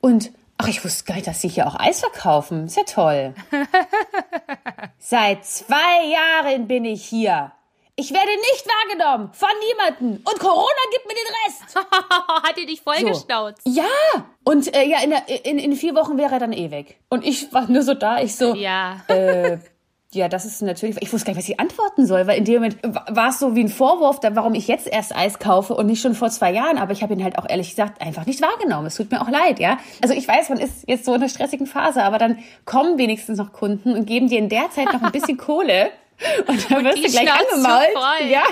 Und 0.00 0.30
ach, 0.58 0.68
ich 0.68 0.84
wusste 0.84 1.04
gar 1.04 1.14
nicht, 1.14 1.26
dass 1.26 1.40
sie 1.40 1.48
hier 1.48 1.66
auch 1.66 1.78
Eis 1.78 2.00
verkaufen. 2.00 2.66
Ist 2.66 2.76
ja 2.76 2.82
toll. 2.84 3.34
Seit 4.98 5.44
zwei 5.44 6.04
Jahren 6.42 6.66
bin 6.66 6.84
ich 6.84 7.04
hier. 7.04 7.52
Ich 8.00 8.12
werde 8.12 8.28
nicht 8.28 8.64
wahrgenommen 8.66 9.30
von 9.32 9.48
niemandem. 9.68 10.22
Und 10.24 10.38
Corona 10.38 10.82
gibt 10.92 11.06
mir 11.06 11.14
den 11.14 11.34
Rest. 11.46 11.76
Hat 12.48 12.56
ihr 12.56 12.66
dich 12.66 12.80
vollgestauzt? 12.80 13.60
Ja, 13.64 13.84
und 14.44 14.72
äh, 14.74 14.84
ja, 14.84 15.00
in, 15.02 15.10
der, 15.10 15.44
in, 15.44 15.58
in 15.58 15.72
vier 15.74 15.96
Wochen 15.96 16.16
wäre 16.16 16.32
er 16.34 16.38
dann 16.38 16.52
eh 16.52 16.70
weg. 16.70 17.00
Und 17.08 17.24
ich 17.26 17.52
war 17.52 17.68
nur 17.68 17.82
so 17.82 17.94
da, 17.94 18.20
ich 18.20 18.36
so, 18.36 18.54
Ja. 18.54 19.00
äh, 19.08 19.58
ja, 20.14 20.28
das 20.28 20.44
ist 20.46 20.62
natürlich, 20.62 20.96
ich 21.02 21.12
wusste 21.12 21.26
gar 21.26 21.32
nicht, 21.32 21.42
was 21.42 21.48
ich 21.50 21.58
antworten 21.60 22.06
soll, 22.06 22.26
weil 22.28 22.38
in 22.38 22.44
dem 22.44 22.54
Moment 22.62 22.78
wa- 22.82 23.04
war 23.10 23.28
es 23.30 23.40
so 23.40 23.54
wie 23.56 23.64
ein 23.64 23.68
Vorwurf, 23.68 24.20
warum 24.22 24.54
ich 24.54 24.68
jetzt 24.68 24.86
erst 24.86 25.14
Eis 25.14 25.38
kaufe 25.40 25.74
und 25.74 25.86
nicht 25.86 26.00
schon 26.00 26.14
vor 26.14 26.30
zwei 26.30 26.52
Jahren. 26.52 26.78
Aber 26.78 26.92
ich 26.92 27.02
habe 27.02 27.12
ihn 27.14 27.22
halt 27.24 27.36
auch 27.36 27.46
ehrlich 27.48 27.70
gesagt 27.70 28.00
einfach 28.00 28.24
nicht 28.26 28.40
wahrgenommen. 28.40 28.86
Es 28.86 28.94
tut 28.94 29.10
mir 29.10 29.20
auch 29.20 29.28
leid, 29.28 29.58
ja. 29.58 29.76
Also 30.02 30.14
ich 30.14 30.26
weiß, 30.26 30.48
man 30.50 30.58
ist 30.60 30.84
jetzt 30.86 31.04
so 31.04 31.12
in 31.14 31.20
einer 31.20 31.28
stressigen 31.28 31.66
Phase, 31.66 32.04
aber 32.04 32.16
dann 32.18 32.38
kommen 32.64 32.96
wenigstens 32.96 33.38
noch 33.38 33.52
Kunden 33.52 33.92
und 33.94 34.06
geben 34.06 34.28
dir 34.28 34.38
in 34.38 34.48
der 34.48 34.70
Zeit 34.70 34.92
noch 34.92 35.02
ein 35.02 35.12
bisschen 35.12 35.36
Kohle. 35.36 35.90
Und 36.46 36.70
dann 36.70 36.84
wirst 36.84 36.98
die 36.98 37.02
du 37.02 37.10
gleich 37.10 37.28
Schnauze 37.28 37.54
angemault. 37.54 37.88
voll. 37.92 38.28
Ja. 38.28 38.42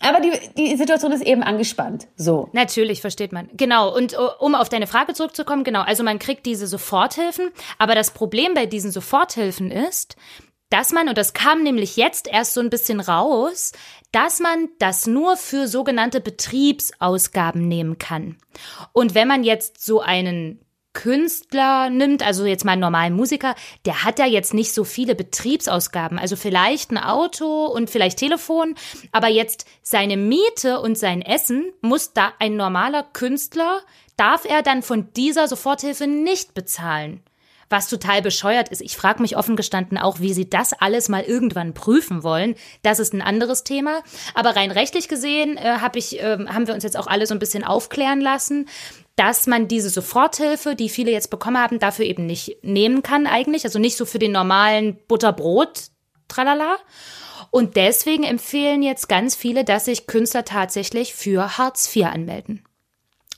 Aber 0.00 0.20
die, 0.20 0.32
die 0.56 0.76
Situation 0.76 1.12
ist 1.12 1.22
eben 1.22 1.42
angespannt. 1.42 2.08
So. 2.16 2.48
Natürlich, 2.52 3.00
versteht 3.00 3.32
man. 3.32 3.48
Genau. 3.54 3.94
Und 3.94 4.16
uh, 4.16 4.30
um 4.38 4.54
auf 4.54 4.68
deine 4.68 4.86
Frage 4.86 5.14
zurückzukommen, 5.14 5.64
genau. 5.64 5.82
Also 5.82 6.04
man 6.04 6.18
kriegt 6.18 6.46
diese 6.46 6.66
Soforthilfen. 6.66 7.50
Aber 7.78 7.94
das 7.94 8.12
Problem 8.12 8.54
bei 8.54 8.66
diesen 8.66 8.90
Soforthilfen 8.90 9.70
ist, 9.70 10.16
dass 10.70 10.92
man, 10.92 11.08
und 11.08 11.16
das 11.16 11.32
kam 11.32 11.62
nämlich 11.62 11.96
jetzt 11.96 12.28
erst 12.28 12.54
so 12.54 12.60
ein 12.60 12.70
bisschen 12.70 13.00
raus, 13.00 13.72
dass 14.12 14.40
man 14.40 14.68
das 14.78 15.06
nur 15.06 15.36
für 15.36 15.66
sogenannte 15.66 16.20
Betriebsausgaben 16.20 17.66
nehmen 17.66 17.98
kann. 17.98 18.36
Und 18.92 19.14
wenn 19.14 19.28
man 19.28 19.44
jetzt 19.44 19.84
so 19.84 20.00
einen 20.00 20.60
Künstler 20.98 21.90
nimmt, 21.90 22.26
also 22.26 22.44
jetzt 22.44 22.64
mal 22.64 22.72
einen 22.72 22.80
normalen 22.80 23.14
Musiker, 23.14 23.54
der 23.86 24.02
hat 24.02 24.18
ja 24.18 24.26
jetzt 24.26 24.52
nicht 24.52 24.74
so 24.74 24.82
viele 24.82 25.14
Betriebsausgaben. 25.14 26.18
Also 26.18 26.34
vielleicht 26.34 26.90
ein 26.90 26.98
Auto 26.98 27.66
und 27.66 27.88
vielleicht 27.88 28.18
Telefon, 28.18 28.74
aber 29.12 29.28
jetzt 29.28 29.64
seine 29.80 30.16
Miete 30.16 30.80
und 30.80 30.98
sein 30.98 31.22
Essen 31.22 31.72
muss 31.82 32.14
da 32.14 32.32
ein 32.40 32.56
normaler 32.56 33.04
Künstler, 33.04 33.80
darf 34.16 34.44
er 34.44 34.62
dann 34.62 34.82
von 34.82 35.12
dieser 35.12 35.46
Soforthilfe 35.46 36.08
nicht 36.08 36.54
bezahlen. 36.54 37.22
Was 37.70 37.88
total 37.88 38.20
bescheuert 38.20 38.70
ist. 38.70 38.80
Ich 38.80 38.96
frage 38.96 39.22
mich 39.22 39.36
offen 39.36 39.54
gestanden 39.54 39.98
auch, 39.98 40.18
wie 40.18 40.32
sie 40.32 40.50
das 40.50 40.72
alles 40.72 41.08
mal 41.08 41.22
irgendwann 41.22 41.74
prüfen 41.74 42.24
wollen. 42.24 42.56
Das 42.82 42.98
ist 42.98 43.12
ein 43.12 43.22
anderes 43.22 43.62
Thema. 43.62 44.02
Aber 44.34 44.56
rein 44.56 44.72
rechtlich 44.72 45.06
gesehen 45.06 45.58
äh, 45.58 45.76
hab 45.80 45.94
ich, 45.94 46.18
äh, 46.18 46.38
haben 46.48 46.66
wir 46.66 46.74
uns 46.74 46.82
jetzt 46.82 46.96
auch 46.96 47.06
alle 47.06 47.26
so 47.26 47.34
ein 47.34 47.38
bisschen 47.38 47.62
aufklären 47.62 48.22
lassen, 48.22 48.66
dass 49.18 49.46
man 49.46 49.66
diese 49.66 49.90
Soforthilfe, 49.90 50.76
die 50.76 50.88
viele 50.88 51.10
jetzt 51.10 51.30
bekommen 51.30 51.58
haben, 51.58 51.78
dafür 51.78 52.04
eben 52.04 52.24
nicht 52.26 52.58
nehmen 52.62 53.02
kann 53.02 53.26
eigentlich. 53.26 53.64
Also 53.64 53.78
nicht 53.78 53.96
so 53.96 54.04
für 54.04 54.18
den 54.20 54.32
normalen 54.32 54.96
Butterbrot, 55.08 55.88
tralala. 56.28 56.76
Und 57.50 57.76
deswegen 57.76 58.22
empfehlen 58.24 58.82
jetzt 58.82 59.08
ganz 59.08 59.34
viele, 59.34 59.64
dass 59.64 59.86
sich 59.86 60.06
Künstler 60.06 60.44
tatsächlich 60.44 61.14
für 61.14 61.58
Hartz 61.58 61.94
IV 61.94 62.06
anmelden. 62.06 62.62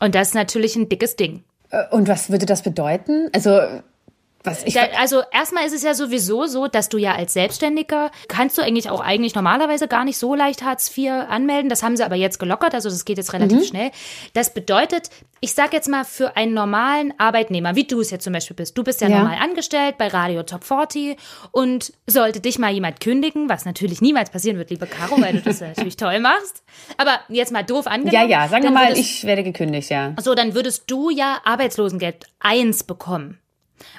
Und 0.01 0.15
das 0.15 0.29
ist 0.29 0.35
natürlich 0.35 0.77
ein 0.77 0.89
dickes 0.89 1.17
Ding. 1.17 1.45
Äh, 1.71 1.85
Und 1.91 2.09
was 2.09 2.31
würde 2.31 2.47
das 2.47 2.63
bedeuten? 2.63 3.31
Also, 3.33 3.61
was 4.43 4.65
ich. 4.65 4.75
Da, 4.75 4.83
also 4.99 5.23
erstmal 5.33 5.67
ist 5.67 5.75
es 5.75 5.83
ja 5.83 5.93
sowieso 5.95 6.47
so, 6.47 6.67
dass 6.67 6.89
du 6.89 6.97
ja 6.99 7.15
als 7.15 7.33
Selbstständiger 7.35 8.11
kannst 8.29 8.57
du 8.59 8.63
eigentlich 8.63 8.89
auch 8.91 9.01
eigentlich 9.01 9.35
normalerweise 9.35 9.87
gar 9.89 10.05
nicht 10.05 10.17
so 10.19 10.35
leicht 10.35 10.63
Hartz 10.63 10.97
IV 10.97 11.11
anmelden. 11.29 11.69
Das 11.69 11.83
haben 11.83 11.97
sie 11.97 12.05
aber 12.05 12.17
jetzt 12.17 12.39
gelockert, 12.39 12.75
also 12.75 12.89
das 12.89 13.05
geht 13.05 13.19
jetzt 13.19 13.33
relativ 13.33 13.67
schnell. 13.67 13.91
Das 14.33 14.55
bedeutet, 14.55 15.11
ich 15.41 15.53
sag 15.55 15.73
jetzt 15.73 15.89
mal 15.89 16.05
für 16.05 16.37
einen 16.37 16.55
normalen 16.55 17.13
Arbeitnehmer, 17.19 17.75
wie 17.77 17.85
du 17.85 18.01
es 18.01 18.11
jetzt 18.11 18.25
zum 18.25 18.33
Beispiel 18.33 18.57
bist. 18.57 18.77
Du 18.79 18.85
bist 18.85 19.01
ja, 19.01 19.09
Ja. 19.09 19.19
normal 19.19 19.39
angestellt 19.43 19.97
bei 19.99 20.09
Radio 20.09 20.43
Top 20.43 20.65
40 20.65 21.17
und 21.53 21.93
sollte 22.07 22.41
dich 22.41 22.59
mal 22.59 22.73
jemand 22.73 23.01
kündigen, 23.01 23.49
was 23.49 23.65
natürlich 23.65 24.01
niemals 24.01 24.31
passieren 24.31 24.57
wird, 24.59 24.71
liebe 24.71 24.87
Caro, 24.87 25.21
weil 25.21 25.35
du 25.35 25.41
das 25.43 25.61
natürlich 25.61 25.97
toll 25.97 26.19
machst. 26.21 26.63
Aber 26.97 27.21
jetzt 27.29 27.53
mal 27.53 27.63
doof 27.63 27.87
angenommen. 27.87 28.15
ja, 28.15 28.43
ja, 28.43 28.49
sagen 28.49 28.65
wir 28.65 28.71
mal, 28.71 28.89
würdest- 28.89 29.01
ich 29.01 29.25
werde 29.25 29.43
gekündigt, 29.43 29.91
ja. 29.91 30.15
so, 30.21 30.35
dann 30.35 30.55
würdest 30.55 30.85
du 30.91 31.11
ja 31.11 31.41
Arbeitslosengeld 31.45 32.25
1 32.41 32.85
bekommen. 32.85 33.39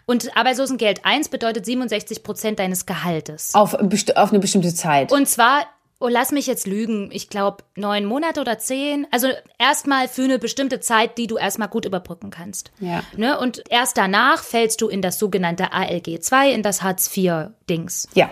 Und 0.06 0.36
Arbeitslosengeld 0.36 1.06
1 1.06 1.30
bedeutet 1.30 1.66
67 1.66 2.24
Prozent 2.24 2.60
deines 2.60 2.86
Gehaltes. 2.86 3.54
Auf, 3.54 3.74
auf 3.74 4.30
eine 4.30 4.40
bestimmte 4.40 4.74
Zeit. 4.74 5.12
Und 5.12 5.28
zwar, 5.28 5.66
oh, 6.00 6.08
lass 6.08 6.32
mich 6.32 6.48
jetzt 6.48 6.68
lügen, 6.68 7.10
ich 7.12 7.30
glaube 7.30 7.64
neun 7.76 8.06
Monate 8.06 8.42
oder 8.42 8.58
zehn. 8.58 9.08
Also 9.12 9.28
erstmal 9.58 10.08
für 10.08 10.24
eine 10.24 10.40
bestimmte 10.40 10.80
Zeit, 10.80 11.18
die 11.18 11.28
du 11.28 11.38
erstmal 11.38 11.70
gut 11.70 11.86
überbrücken 11.86 12.30
kannst. 12.30 12.72
Ja. 12.80 13.04
Ne? 13.16 13.40
Und 13.40 13.64
erst 13.70 13.98
danach 13.98 14.44
fällst 14.44 14.82
du 14.82 14.90
in 14.90 15.02
das 15.02 15.20
sogenannte 15.20 15.74
ALG 15.74 16.22
2, 16.22 16.52
in 16.52 16.64
das 16.64 16.82
Hartz 16.82 17.16
IV-Dings. 17.16 18.10
ja. 18.14 18.30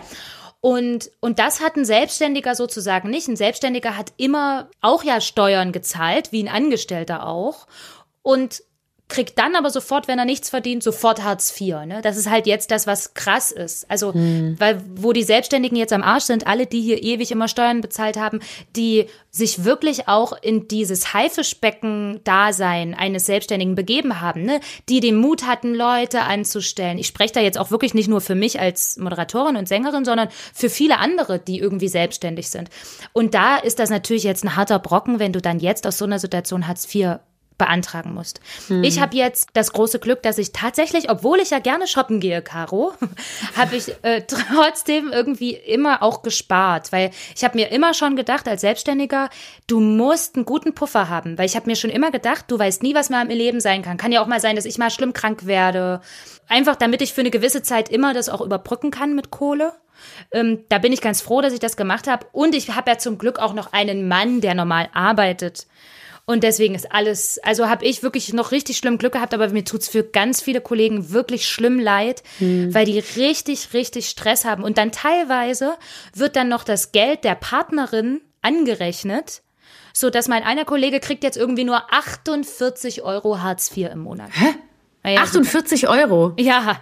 Und, 0.62 1.10
und 1.20 1.38
das 1.38 1.60
hat 1.60 1.76
ein 1.76 1.86
Selbstständiger 1.86 2.54
sozusagen 2.54 3.08
nicht. 3.08 3.28
Ein 3.28 3.36
Selbstständiger 3.36 3.96
hat 3.96 4.12
immer 4.18 4.68
auch 4.82 5.02
ja 5.02 5.20
Steuern 5.20 5.72
gezahlt, 5.72 6.32
wie 6.32 6.42
ein 6.42 6.48
Angestellter 6.48 7.26
auch. 7.26 7.66
Und 8.22 8.62
kriegt 9.10 9.38
dann 9.38 9.54
aber 9.54 9.68
sofort, 9.68 10.08
wenn 10.08 10.18
er 10.18 10.24
nichts 10.24 10.48
verdient, 10.48 10.82
sofort 10.82 11.22
Hartz 11.22 11.60
IV. 11.60 11.84
Ne? 11.84 12.00
Das 12.02 12.16
ist 12.16 12.30
halt 12.30 12.46
jetzt 12.46 12.70
das, 12.70 12.86
was 12.86 13.12
krass 13.12 13.50
ist. 13.52 13.90
Also, 13.90 14.14
weil 14.14 14.82
wo 14.94 15.12
die 15.12 15.22
Selbstständigen 15.22 15.76
jetzt 15.76 15.92
am 15.92 16.02
Arsch 16.02 16.24
sind, 16.24 16.46
alle, 16.46 16.66
die 16.66 16.80
hier 16.80 17.02
ewig 17.02 17.30
immer 17.30 17.48
Steuern 17.48 17.82
bezahlt 17.82 18.16
haben, 18.16 18.40
die 18.76 19.06
sich 19.30 19.64
wirklich 19.64 20.08
auch 20.08 20.32
in 20.40 20.68
dieses 20.68 21.12
Haifischbecken-Dasein 21.12 22.94
eines 22.94 23.26
Selbstständigen 23.26 23.74
begeben 23.74 24.20
haben, 24.20 24.44
ne? 24.44 24.60
die 24.88 25.00
den 25.00 25.16
Mut 25.16 25.46
hatten, 25.46 25.74
Leute 25.74 26.22
anzustellen. 26.22 26.98
Ich 26.98 27.06
spreche 27.06 27.34
da 27.34 27.40
jetzt 27.40 27.58
auch 27.58 27.70
wirklich 27.70 27.94
nicht 27.94 28.08
nur 28.08 28.20
für 28.20 28.34
mich 28.34 28.60
als 28.60 28.96
Moderatorin 28.96 29.56
und 29.56 29.68
Sängerin, 29.68 30.04
sondern 30.04 30.28
für 30.54 30.70
viele 30.70 30.98
andere, 30.98 31.38
die 31.38 31.58
irgendwie 31.58 31.88
selbstständig 31.88 32.48
sind. 32.48 32.70
Und 33.12 33.34
da 33.34 33.56
ist 33.56 33.78
das 33.78 33.90
natürlich 33.90 34.24
jetzt 34.24 34.44
ein 34.44 34.56
harter 34.56 34.78
Brocken, 34.78 35.18
wenn 35.18 35.32
du 35.32 35.40
dann 35.40 35.58
jetzt 35.58 35.86
aus 35.86 35.98
so 35.98 36.04
einer 36.04 36.18
Situation 36.18 36.66
Hartz 36.66 36.92
IV 36.94 37.18
beantragen 37.60 38.14
musst. 38.14 38.40
Ich 38.82 39.00
habe 39.00 39.14
jetzt 39.14 39.50
das 39.52 39.72
große 39.72 39.98
Glück, 39.98 40.22
dass 40.22 40.38
ich 40.38 40.52
tatsächlich, 40.52 41.10
obwohl 41.10 41.40
ich 41.40 41.50
ja 41.50 41.58
gerne 41.58 41.86
shoppen 41.86 42.18
gehe, 42.18 42.40
Caro, 42.40 42.94
habe 43.56 43.76
ich 43.76 43.94
äh, 44.02 44.22
trotzdem 44.26 45.12
irgendwie 45.12 45.52
immer 45.52 46.02
auch 46.02 46.22
gespart, 46.22 46.90
weil 46.90 47.10
ich 47.36 47.44
habe 47.44 47.58
mir 47.58 47.70
immer 47.70 47.92
schon 47.92 48.16
gedacht 48.16 48.48
als 48.48 48.62
Selbstständiger, 48.62 49.28
du 49.66 49.78
musst 49.80 50.36
einen 50.36 50.46
guten 50.46 50.74
Puffer 50.74 51.10
haben, 51.10 51.36
weil 51.36 51.44
ich 51.44 51.54
habe 51.54 51.68
mir 51.68 51.76
schon 51.76 51.90
immer 51.90 52.10
gedacht, 52.10 52.46
du 52.48 52.58
weißt 52.58 52.82
nie, 52.82 52.94
was 52.94 53.10
mal 53.10 53.22
im 53.22 53.36
Leben 53.36 53.60
sein 53.60 53.82
kann. 53.82 53.98
Kann 53.98 54.10
ja 54.10 54.22
auch 54.22 54.26
mal 54.26 54.40
sein, 54.40 54.56
dass 54.56 54.64
ich 54.64 54.78
mal 54.78 54.90
schlimm 54.90 55.12
krank 55.12 55.44
werde, 55.44 56.00
einfach 56.48 56.76
damit 56.76 57.02
ich 57.02 57.12
für 57.12 57.20
eine 57.20 57.30
gewisse 57.30 57.62
Zeit 57.62 57.90
immer 57.90 58.14
das 58.14 58.30
auch 58.30 58.40
überbrücken 58.40 58.90
kann 58.90 59.14
mit 59.14 59.30
Kohle. 59.30 59.74
Ähm, 60.32 60.64
da 60.70 60.78
bin 60.78 60.94
ich 60.94 61.02
ganz 61.02 61.20
froh, 61.20 61.42
dass 61.42 61.52
ich 61.52 61.60
das 61.60 61.76
gemacht 61.76 62.06
habe. 62.06 62.26
Und 62.32 62.54
ich 62.54 62.74
habe 62.74 62.90
ja 62.90 62.96
zum 62.96 63.18
Glück 63.18 63.38
auch 63.38 63.52
noch 63.52 63.74
einen 63.74 64.08
Mann, 64.08 64.40
der 64.40 64.54
normal 64.54 64.88
arbeitet. 64.94 65.66
Und 66.30 66.44
deswegen 66.44 66.76
ist 66.76 66.92
alles, 66.92 67.38
also 67.42 67.68
habe 67.68 67.84
ich 67.84 68.02
wirklich 68.04 68.32
noch 68.32 68.52
richtig 68.52 68.76
schlimm 68.76 68.98
Glück 68.98 69.14
gehabt, 69.14 69.34
aber 69.34 69.48
mir 69.48 69.64
tut's 69.64 69.88
für 69.88 70.04
ganz 70.04 70.40
viele 70.40 70.60
Kollegen 70.60 71.10
wirklich 71.10 71.48
schlimm 71.48 71.80
leid, 71.80 72.22
weil 72.38 72.84
die 72.86 73.00
richtig, 73.00 73.72
richtig 73.74 74.08
Stress 74.08 74.44
haben. 74.44 74.62
Und 74.62 74.78
dann 74.78 74.92
teilweise 74.92 75.74
wird 76.14 76.36
dann 76.36 76.48
noch 76.48 76.62
das 76.62 76.92
Geld 76.92 77.24
der 77.24 77.34
Partnerin 77.34 78.20
angerechnet, 78.42 79.42
so 79.92 80.08
dass 80.08 80.28
mein 80.28 80.44
einer 80.44 80.64
Kollege 80.64 81.00
kriegt 81.00 81.24
jetzt 81.24 81.36
irgendwie 81.36 81.64
nur 81.64 81.92
48 81.92 83.02
Euro 83.02 83.40
Hartz 83.40 83.76
IV 83.76 83.90
im 83.92 83.98
Monat. 83.98 84.30
Hä? 84.32 84.54
Naja, 85.02 85.22
48 85.22 85.88
Euro. 85.88 86.32
ja. 86.38 86.80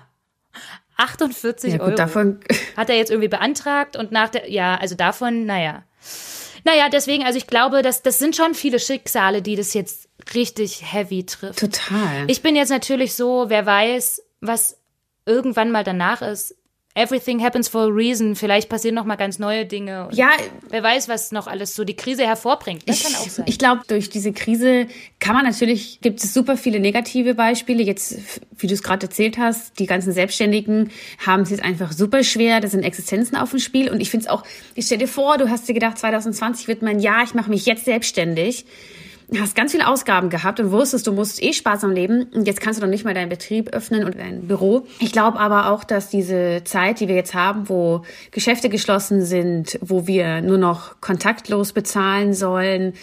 48 0.96 1.74
Ja, 1.74 1.80
Euro. 1.80 1.90
gut, 1.90 1.98
davon. 1.98 2.40
Hat 2.76 2.90
er 2.90 2.96
jetzt 2.96 3.10
irgendwie 3.10 3.28
beantragt 3.28 3.96
und 3.96 4.10
nach 4.12 4.28
der, 4.28 4.50
ja, 4.50 4.74
also 4.76 4.94
davon, 4.94 5.46
naja. 5.46 5.84
Naja, 6.68 6.90
deswegen, 6.90 7.24
also 7.24 7.38
ich 7.38 7.46
glaube, 7.46 7.80
dass 7.80 8.02
das 8.02 8.18
sind 8.18 8.36
schon 8.36 8.52
viele 8.52 8.78
Schicksale, 8.78 9.40
die 9.40 9.56
das 9.56 9.72
jetzt 9.72 10.06
richtig 10.34 10.92
heavy 10.92 11.24
trifft. 11.24 11.60
Total. 11.60 12.26
Ich 12.26 12.42
bin 12.42 12.56
jetzt 12.56 12.68
natürlich 12.68 13.14
so, 13.14 13.46
wer 13.48 13.64
weiß, 13.64 14.22
was 14.42 14.76
irgendwann 15.24 15.70
mal 15.70 15.82
danach 15.82 16.20
ist. 16.20 16.57
Everything 16.98 17.40
happens 17.40 17.68
for 17.68 17.82
a 17.82 17.86
reason. 17.86 18.34
Vielleicht 18.34 18.68
passieren 18.68 18.96
noch 18.96 19.04
mal 19.04 19.16
ganz 19.16 19.38
neue 19.38 19.64
Dinge. 19.64 20.08
Und 20.08 20.14
ja, 20.14 20.30
Wer 20.68 20.82
weiß, 20.82 21.08
was 21.08 21.30
noch 21.30 21.46
alles 21.46 21.74
so 21.74 21.84
die 21.84 21.94
Krise 21.94 22.26
hervorbringt. 22.26 22.88
Das 22.88 23.04
kann 23.04 23.14
auch 23.14 23.28
sein. 23.28 23.46
Ich 23.48 23.58
glaube, 23.58 23.82
durch 23.86 24.10
diese 24.10 24.32
Krise 24.32 24.88
kann 25.20 25.34
man 25.34 25.44
natürlich, 25.44 26.00
gibt 26.00 26.22
es 26.22 26.34
super 26.34 26.56
viele 26.56 26.80
negative 26.80 27.34
Beispiele. 27.34 27.82
Jetzt, 27.82 28.18
wie 28.58 28.66
du 28.66 28.74
es 28.74 28.82
gerade 28.82 29.06
erzählt 29.06 29.38
hast, 29.38 29.78
die 29.78 29.86
ganzen 29.86 30.12
Selbstständigen 30.12 30.90
haben 31.24 31.42
es 31.42 31.50
jetzt 31.50 31.62
einfach 31.62 31.92
super 31.92 32.24
schwer. 32.24 32.60
Da 32.60 32.68
sind 32.68 32.82
Existenzen 32.82 33.36
auf 33.36 33.50
dem 33.50 33.60
Spiel. 33.60 33.90
Und 33.90 34.00
ich 34.00 34.10
finde 34.10 34.26
es 34.26 34.30
auch, 34.30 34.42
ich 34.74 34.86
stell 34.86 34.98
dir 34.98 35.08
vor, 35.08 35.38
du 35.38 35.48
hast 35.48 35.68
dir 35.68 35.74
gedacht, 35.74 35.98
2020 35.98 36.66
wird 36.66 36.82
mein 36.82 36.98
Jahr, 36.98 37.22
ich 37.22 37.34
mache 37.34 37.50
mich 37.50 37.64
jetzt 37.64 37.84
selbstständig. 37.84 38.66
Hast 39.36 39.54
ganz 39.54 39.72
viele 39.72 39.86
Ausgaben 39.86 40.30
gehabt 40.30 40.58
und 40.58 40.70
wusstest, 40.70 41.06
du 41.06 41.12
musst 41.12 41.42
eh 41.42 41.52
sparsam 41.52 41.90
leben. 41.90 42.24
Und 42.34 42.46
jetzt 42.46 42.62
kannst 42.62 42.80
du 42.80 42.84
noch 42.84 42.90
nicht 42.90 43.04
mal 43.04 43.12
deinen 43.12 43.28
Betrieb 43.28 43.68
öffnen 43.74 44.04
und 44.04 44.18
dein 44.18 44.48
Büro. 44.48 44.86
Ich 45.00 45.12
glaube 45.12 45.38
aber 45.38 45.70
auch, 45.70 45.84
dass 45.84 46.08
diese 46.08 46.62
Zeit, 46.64 47.00
die 47.00 47.08
wir 47.08 47.14
jetzt 47.14 47.34
haben, 47.34 47.68
wo 47.68 48.02
Geschäfte 48.30 48.70
geschlossen 48.70 49.24
sind, 49.24 49.78
wo 49.82 50.06
wir 50.06 50.40
nur 50.40 50.56
noch 50.56 51.00
kontaktlos 51.02 51.74
bezahlen 51.74 52.32
sollen, 52.32 52.94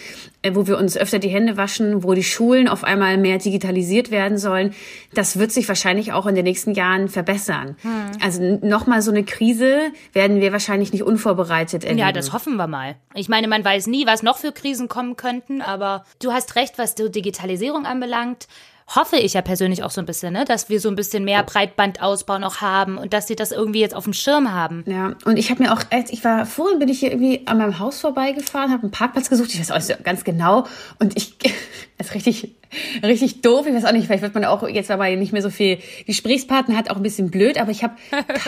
wo 0.54 0.68
wir 0.68 0.78
uns 0.78 0.98
öfter 0.98 1.20
die 1.20 1.30
Hände 1.30 1.58
waschen, 1.58 2.04
wo 2.04 2.14
die 2.14 2.24
Schulen 2.24 2.68
auf 2.68 2.84
einmal 2.84 3.18
mehr 3.18 3.38
digitalisiert 3.38 4.12
werden 4.12 4.38
sollen, 4.38 4.74
das 5.14 5.40
wird 5.40 5.52
sich 5.52 5.68
wahrscheinlich 5.68 6.14
auch 6.14 6.25
in 6.28 6.36
den 6.36 6.44
nächsten 6.44 6.74
Jahren 6.74 7.08
verbessern. 7.08 7.75
Also 8.22 8.60
nochmal 8.62 9.02
so 9.02 9.12
eine 9.12 9.24
Krise 9.24 9.92
werden 10.14 10.42
wir 10.42 10.52
wahrscheinlich 10.52 10.92
nicht 10.92 11.04
unvorbereitet 11.04 11.84
erleben. 11.84 12.00
Ja, 12.00 12.12
das 12.12 12.34
hoffen 12.34 12.58
wir 12.58 12.68
mal. 12.68 12.96
Ich 13.14 13.30
meine, 13.30 13.48
man 13.48 13.64
weiß 13.64 13.88
nie, 13.88 14.06
was 14.06 14.24
noch 14.24 14.38
für 14.38 14.52
Krisen 14.52 14.88
kommen 14.88 15.16
könnten, 15.16 15.62
aber 15.62 16.06
du 16.22 16.32
hast 16.32 16.56
recht, 16.56 16.78
was 16.78 16.96
die 16.96 17.10
Digitalisierung 17.10 17.86
anbelangt. 17.86 18.48
Hoffe 18.88 19.18
ich 19.18 19.34
ja 19.34 19.42
persönlich 19.42 19.82
auch 19.84 19.89
so 19.89 20.00
ein 20.00 20.06
bisschen, 20.06 20.34
ne? 20.34 20.46
dass 20.46 20.70
wir 20.70 20.80
so 20.80 20.89
ein 20.89 20.96
bisschen 20.96 21.25
mehr 21.25 21.42
Breitbandausbau 21.42 22.38
noch 22.38 22.62
haben 22.62 23.00
und 23.00 23.13
dass 23.13 23.25
sie 23.25 23.36
das 23.36 23.51
irgendwie 23.51 23.80
jetzt 23.80 23.96
auf 23.96 24.04
dem 24.04 24.13
Schirm 24.13 24.54
haben. 24.54 24.84
Ja, 24.86 25.15
und 25.25 25.38
ich 25.38 25.50
habe 25.50 25.63
mir 25.63 25.74
auch, 25.74 25.82
ich 26.12 26.24
war, 26.24 26.46
vorhin 26.46 26.77
bin 26.77 26.88
ich 26.89 27.00
hier 27.00 27.12
irgendwie 27.12 27.42
an 27.48 27.58
meinem 27.58 27.80
Haus 27.80 28.00
vorbeigefahren, 28.00 28.72
habe 28.72 28.84
einen 28.84 28.92
Parkplatz 28.92 29.30
gesucht, 29.30 29.54
ich 29.54 29.60
weiß 29.60 29.72
auch 29.72 29.77
nicht 29.77 30.04
ganz 30.04 30.24
genau. 30.24 30.68
Und 31.00 31.18
ich, 31.18 31.36
das 31.98 32.08
ist 32.08 32.13
richtig, 32.13 32.54
richtig 33.03 33.41
doof, 33.41 33.65
ich 33.67 33.74
weiß 33.74 33.86
auch 33.86 33.91
nicht, 33.91 34.08
vielleicht 34.08 34.24
wird 34.24 34.34
man 34.34 34.46
auch 34.46 34.67
jetzt, 34.67 34.89
weil 34.89 34.98
man 34.98 35.20
nicht 35.20 35.34
mehr 35.34 35.41
so 35.41 35.50
viel 35.50 35.79
Gesprächspartner 36.05 36.75
hat, 36.77 36.89
auch 36.89 36.98
ein 36.98 37.03
bisschen 37.03 37.32
blöd, 37.32 37.60
aber 37.60 37.72
ich 37.72 37.84
habe 37.84 37.96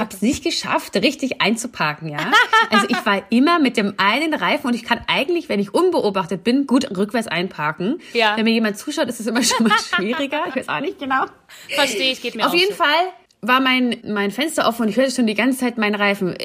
es 0.10 0.22
nicht 0.22 0.44
geschafft, 0.44 0.96
richtig 0.96 1.42
einzuparken, 1.42 2.10
ja. 2.10 2.20
Also 2.72 2.88
ich 2.90 3.06
war 3.06 3.24
immer 3.30 3.60
mit 3.60 3.78
dem 3.78 3.94
einen 3.98 4.34
Reifen 4.34 4.68
und 4.68 4.74
ich 4.74 4.84
kann 4.84 5.00
eigentlich, 5.08 5.50
wenn 5.50 5.60
ich 5.60 5.74
unbeobachtet 5.74 6.44
bin, 6.44 6.68
gut 6.68 6.98
rückwärts 6.98 7.28
einparken. 7.28 8.00
Ja. 8.14 8.36
Wenn 8.38 8.46
mir 8.46 8.54
jemand 8.54 8.78
zuschaut, 8.78 9.08
ist 9.08 9.20
es 9.20 9.28
immer 9.28 9.44
schon 9.44 9.68
mal 9.68 9.78
schwieriger. 9.78 10.44
Ich 10.48 10.56
weiß 10.56 10.70
auch 10.70 10.80
nicht 10.80 11.00
genau. 11.00 11.26
Verstehe 11.70 12.12
ich, 12.12 12.22
geht 12.22 12.36
mir 12.36 12.46
Auf 12.46 12.54
jeden 12.54 12.76
so. 12.76 12.84
Fall 12.84 13.14
war 13.42 13.60
mein, 13.60 13.98
mein 14.04 14.32
Fenster 14.32 14.68
offen 14.68 14.84
und 14.84 14.90
ich 14.90 14.98
hörte 14.98 15.12
schon 15.12 15.28
die 15.28 15.36
ganze 15.36 15.60
Zeit 15.60 15.78
meinen 15.78 15.96
Reifen. 15.96 16.36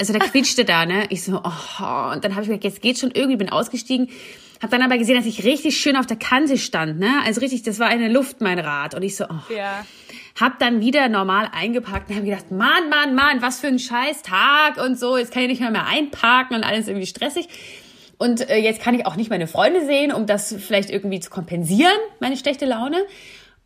Also 0.00 0.12
der 0.12 0.22
quietschte 0.22 0.64
da, 0.64 0.86
ne? 0.86 1.04
Ich 1.10 1.22
so, 1.22 1.42
oh. 1.44 2.12
Und 2.12 2.24
dann 2.24 2.34
habe 2.34 2.42
ich 2.42 2.48
mir 2.48 2.58
gedacht, 2.58 2.64
jetzt 2.64 2.82
geht's 2.82 3.00
schon 3.00 3.10
irgendwie, 3.10 3.36
bin 3.36 3.50
ausgestiegen. 3.50 4.08
Hab 4.64 4.70
dann 4.70 4.80
aber 4.80 4.96
gesehen, 4.96 5.16
dass 5.16 5.26
ich 5.26 5.44
richtig 5.44 5.76
schön 5.76 5.94
auf 5.94 6.06
der 6.06 6.16
Kante 6.16 6.56
stand, 6.56 6.98
ne? 6.98 7.20
Also 7.26 7.42
richtig, 7.42 7.64
das 7.64 7.78
war 7.80 7.88
eine 7.88 8.08
Luft, 8.08 8.40
mein 8.40 8.58
Rad. 8.58 8.94
Und 8.94 9.02
ich 9.02 9.14
so, 9.14 9.24
oh. 9.24 9.52
Ja. 9.54 9.84
Hab 10.40 10.58
dann 10.58 10.80
wieder 10.80 11.10
normal 11.10 11.50
eingepackt 11.52 12.08
und 12.08 12.16
habe 12.16 12.24
gedacht, 12.24 12.50
Mann, 12.50 12.88
Mann, 12.88 13.14
Mann, 13.14 13.42
was 13.42 13.60
für 13.60 13.66
ein 13.66 13.78
scheiß 13.78 14.22
Tag 14.22 14.82
und 14.82 14.98
so. 14.98 15.18
Jetzt 15.18 15.34
kann 15.34 15.42
ich 15.42 15.48
nicht 15.50 15.60
mehr, 15.60 15.70
mehr 15.70 15.86
einparken 15.86 16.56
und 16.56 16.64
alles 16.64 16.88
irgendwie 16.88 17.06
stressig. 17.06 17.46
Und 18.16 18.48
äh, 18.48 18.56
jetzt 18.56 18.80
kann 18.80 18.94
ich 18.94 19.04
auch 19.04 19.16
nicht 19.16 19.28
meine 19.28 19.46
Freunde 19.46 19.84
sehen, 19.84 20.14
um 20.14 20.24
das 20.24 20.56
vielleicht 20.58 20.88
irgendwie 20.88 21.20
zu 21.20 21.28
kompensieren, 21.28 21.92
meine 22.18 22.38
schlechte 22.38 22.64
Laune. 22.64 23.04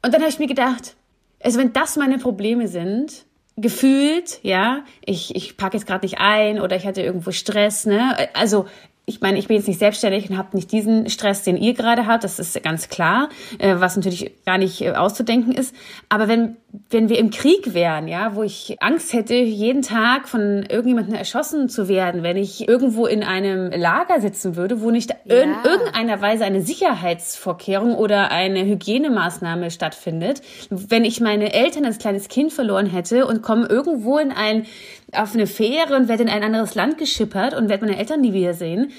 Und 0.05 0.13
dann 0.13 0.21
habe 0.21 0.33
ich 0.33 0.41
mir 0.41 0.49
gedacht, 0.49 0.97
also 1.41 1.61
wenn 1.61 1.73
das 1.73 1.95
meine 1.95 2.19
Probleme 2.19 2.67
sind, 2.67 3.25
gefühlt, 3.57 4.41
ja, 4.43 4.85
ich, 5.07 5.37
ich 5.37 5.57
packe 5.57 5.77
jetzt 5.77 5.87
gerade 5.87 6.05
nicht 6.05 6.19
ein 6.19 6.61
oder 6.61 6.75
ich 6.75 6.89
hatte 6.89 7.03
irgendwo 7.03 7.31
Stress, 7.31 7.87
ne? 7.87 8.29
Also 8.35 8.67
ich 9.09 9.23
meine, 9.23 9.39
ich 9.39 9.49
bin 9.49 9.57
jetzt 9.57 9.67
nicht 9.67 9.79
selbstständig 9.79 10.29
und 10.29 10.37
habe 10.37 10.55
nicht 10.55 10.71
diesen 10.71 11.09
Stress, 11.09 11.43
den 11.43 11.57
ihr 11.57 11.73
gerade 11.73 12.07
habt, 12.07 12.25
das 12.25 12.39
ist 12.39 12.63
ganz 12.63 12.89
klar, 12.89 13.31
äh, 13.59 13.77
was 13.79 13.97
natürlich 13.97 14.33
gar 14.45 14.59
nicht 14.59 14.83
äh, 14.83 14.91
auszudenken 14.91 15.53
ist. 15.53 15.75
Aber 16.09 16.29
wenn, 16.29 16.57
wenn 16.91 17.09
wir 17.09 17.19
im 17.19 17.31
Krieg 17.31 17.73
wären, 17.73 18.09
ja, 18.09 18.35
wo 18.35 18.43
ich 18.43 18.77
Angst 18.81 19.15
hätte, 19.15 19.35
jeden 19.35 19.81
Tag 19.81 20.29
von 20.29 20.65
irgendjemandem 20.69 21.15
erschossen 21.15 21.71
zu 21.71 21.89
werden, 21.89 22.23
wenn 22.23 22.37
ich 22.37 22.69
irgendwo 22.69 23.07
in 23.07 23.23
einem 23.23 23.71
Lager 23.71 24.21
sitzen 24.21 24.55
würde, 24.55 24.83
wo 24.83 24.91
nicht 24.91 25.11
in 25.25 25.51
Ja. 25.51 25.65
irgendeiner 25.65 26.21
Weise 26.21 26.45
eine 26.45 26.61
Sicherheitsvorkehrung 26.61 27.95
oder 27.95 28.31
eine 28.31 28.65
Hygienemaßnahme 28.67 29.71
stattfindet, 29.71 30.43
wenn 30.69 31.05
ich 31.05 31.21
meine 31.21 31.55
Eltern 31.55 31.87
als 31.87 31.99
kleines 31.99 32.29
Kind 32.29 32.53
verloren 32.53 32.87
hätte 32.87 33.27
und 33.27 33.43
komme 33.43 33.67
irgendwo 33.67 34.19
in 34.19 34.31
ein 34.31 34.67
auf 35.13 35.33
eine 35.35 35.47
Fähre 35.47 35.97
und 35.97 36.09
werde 36.09 36.25
in 36.25 36.29
ein 36.29 36.43
anderes 36.45 36.75
Land 36.75 36.99
geschippert 36.99 37.55
und 37.55 37.71
werde 37.71 37.87
meine 37.87 37.99
Eltern 37.99 38.21
nie 38.21 38.35
wiedersehen, 38.35 38.93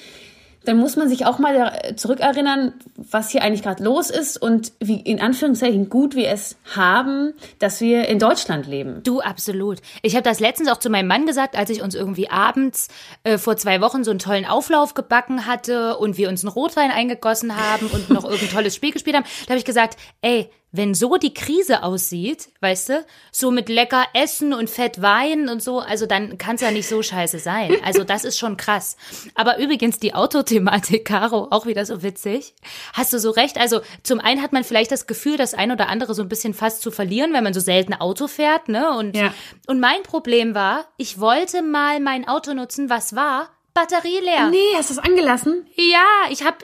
dann 0.64 0.76
muss 0.76 0.96
man 0.96 1.08
sich 1.08 1.26
auch 1.26 1.38
mal 1.38 1.94
zurückerinnern, 1.96 2.74
was 2.96 3.30
hier 3.30 3.42
eigentlich 3.42 3.62
gerade 3.62 3.82
los 3.82 4.10
ist 4.10 4.40
und 4.40 4.72
wie 4.80 5.00
in 5.00 5.20
Anführungszeichen 5.20 5.88
gut 5.88 6.14
wir 6.14 6.28
es 6.28 6.56
haben, 6.74 7.32
dass 7.58 7.80
wir 7.80 8.08
in 8.08 8.18
Deutschland 8.18 8.66
leben. 8.66 9.02
Du, 9.02 9.20
absolut. 9.20 9.78
Ich 10.02 10.14
habe 10.14 10.22
das 10.22 10.40
letztens 10.40 10.68
auch 10.68 10.78
zu 10.78 10.90
meinem 10.90 11.06
Mann 11.06 11.26
gesagt, 11.26 11.56
als 11.56 11.70
ich 11.70 11.82
uns 11.82 11.94
irgendwie 11.94 12.30
abends 12.30 12.88
äh, 13.24 13.38
vor 13.38 13.56
zwei 13.56 13.80
Wochen 13.80 14.04
so 14.04 14.10
einen 14.10 14.20
tollen 14.20 14.44
Auflauf 14.44 14.94
gebacken 14.94 15.46
hatte 15.46 15.96
und 15.96 16.18
wir 16.18 16.28
uns 16.28 16.44
einen 16.44 16.52
Rotwein 16.52 16.90
eingegossen 16.90 17.56
haben 17.56 17.86
und 17.86 18.10
noch 18.10 18.24
irgendein 18.24 18.50
tolles 18.50 18.74
Spiel 18.74 18.92
gespielt 18.92 19.16
haben. 19.16 19.26
Da 19.46 19.50
habe 19.50 19.58
ich 19.58 19.64
gesagt, 19.64 19.96
ey, 20.20 20.50
wenn 20.72 20.94
so 20.94 21.16
die 21.16 21.34
Krise 21.34 21.82
aussieht, 21.82 22.48
weißt 22.60 22.88
du, 22.90 23.04
so 23.32 23.50
mit 23.50 23.68
lecker 23.68 24.04
Essen 24.14 24.54
und 24.54 24.70
Fett 24.70 25.02
Wein 25.02 25.48
und 25.48 25.62
so, 25.62 25.80
also 25.80 26.06
dann 26.06 26.38
kann 26.38 26.54
es 26.56 26.60
ja 26.60 26.70
nicht 26.70 26.86
so 26.88 27.02
scheiße 27.02 27.38
sein. 27.38 27.76
Also 27.84 28.04
das 28.04 28.24
ist 28.24 28.38
schon 28.38 28.56
krass. 28.56 28.96
Aber 29.34 29.58
übrigens 29.58 29.98
die 29.98 30.14
Autothematik, 30.14 31.04
Caro, 31.06 31.48
auch 31.50 31.66
wieder 31.66 31.84
so 31.84 32.02
witzig. 32.02 32.54
Hast 32.92 33.12
du 33.12 33.18
so 33.18 33.30
recht? 33.30 33.58
Also 33.58 33.80
zum 34.04 34.20
einen 34.20 34.42
hat 34.42 34.52
man 34.52 34.62
vielleicht 34.64 34.92
das 34.92 35.06
Gefühl, 35.06 35.36
das 35.36 35.54
ein 35.54 35.72
oder 35.72 35.88
andere 35.88 36.14
so 36.14 36.22
ein 36.22 36.28
bisschen 36.28 36.54
fast 36.54 36.82
zu 36.82 36.90
verlieren, 36.90 37.32
wenn 37.32 37.42
man 37.42 37.54
so 37.54 37.60
selten 37.60 37.94
Auto 37.94 38.28
fährt, 38.28 38.68
ne? 38.68 38.92
Und, 38.96 39.16
Ja. 39.16 39.34
und 39.66 39.80
mein 39.80 40.02
Problem 40.04 40.54
war, 40.54 40.84
ich 40.98 41.18
wollte 41.18 41.62
mal 41.62 41.98
mein 42.00 42.28
Auto 42.28 42.54
nutzen, 42.54 42.90
was 42.90 43.16
war? 43.16 43.48
Batterie 43.80 44.20
leer. 44.22 44.50
Nee, 44.50 44.58
hast 44.76 44.90
du 44.90 44.94
es 44.94 44.98
angelassen? 44.98 45.66
Ja, 45.74 46.04
ich 46.30 46.44
habe 46.44 46.58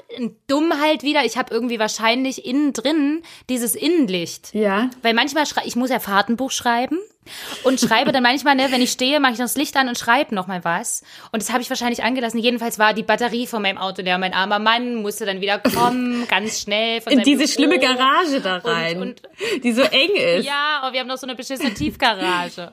dumm 0.46 0.72
halt 0.80 1.02
wieder, 1.02 1.24
ich 1.24 1.36
habe 1.38 1.52
irgendwie 1.54 1.78
wahrscheinlich 1.78 2.44
innen 2.44 2.72
drin 2.72 3.22
dieses 3.48 3.74
Innenlicht. 3.74 4.52
Ja. 4.54 4.90
Weil 5.02 5.14
manchmal 5.14 5.46
schrei 5.46 5.62
ich 5.64 5.76
muss 5.76 5.90
ja 5.90 5.98
Fahrtenbuch 6.00 6.50
schreiben 6.50 6.98
und 7.64 7.80
schreibe 7.80 8.12
dann 8.12 8.22
manchmal, 8.22 8.54
ne, 8.54 8.68
wenn 8.70 8.82
ich 8.82 8.92
stehe, 8.92 9.18
mache 9.18 9.32
ich 9.32 9.38
noch 9.38 9.46
das 9.46 9.56
Licht 9.56 9.76
an 9.76 9.88
und 9.88 9.98
schreibe 9.98 10.34
noch 10.34 10.46
mal 10.46 10.62
was. 10.64 11.02
Und 11.32 11.42
das 11.42 11.50
habe 11.52 11.62
ich 11.62 11.70
wahrscheinlich 11.70 12.04
angelassen. 12.04 12.38
Jedenfalls 12.38 12.78
war 12.78 12.92
die 12.94 13.02
Batterie 13.02 13.46
von 13.46 13.62
meinem 13.62 13.78
Auto 13.78 14.02
leer. 14.02 14.18
Mein 14.18 14.32
armer 14.34 14.58
Mann 14.58 14.96
musste 14.96 15.26
dann 15.26 15.40
wieder 15.40 15.58
kommen, 15.58 16.28
ganz 16.28 16.60
schnell 16.60 17.00
In 17.08 17.22
diese 17.22 17.38
Büro. 17.44 17.48
schlimme 17.52 17.78
Garage 17.78 18.40
da 18.42 18.56
Und- 18.56 18.64
rein, 18.66 19.00
und- 19.02 19.22
die 19.64 19.72
so 19.72 19.82
eng 19.82 20.14
ist. 20.14 20.46
Ja, 20.46 20.80
aber 20.82 20.92
wir 20.92 21.00
haben 21.00 21.08
noch 21.08 21.18
so 21.18 21.26
eine 21.26 21.34
beschissene 21.34 21.74
Tiefgarage. 21.74 22.72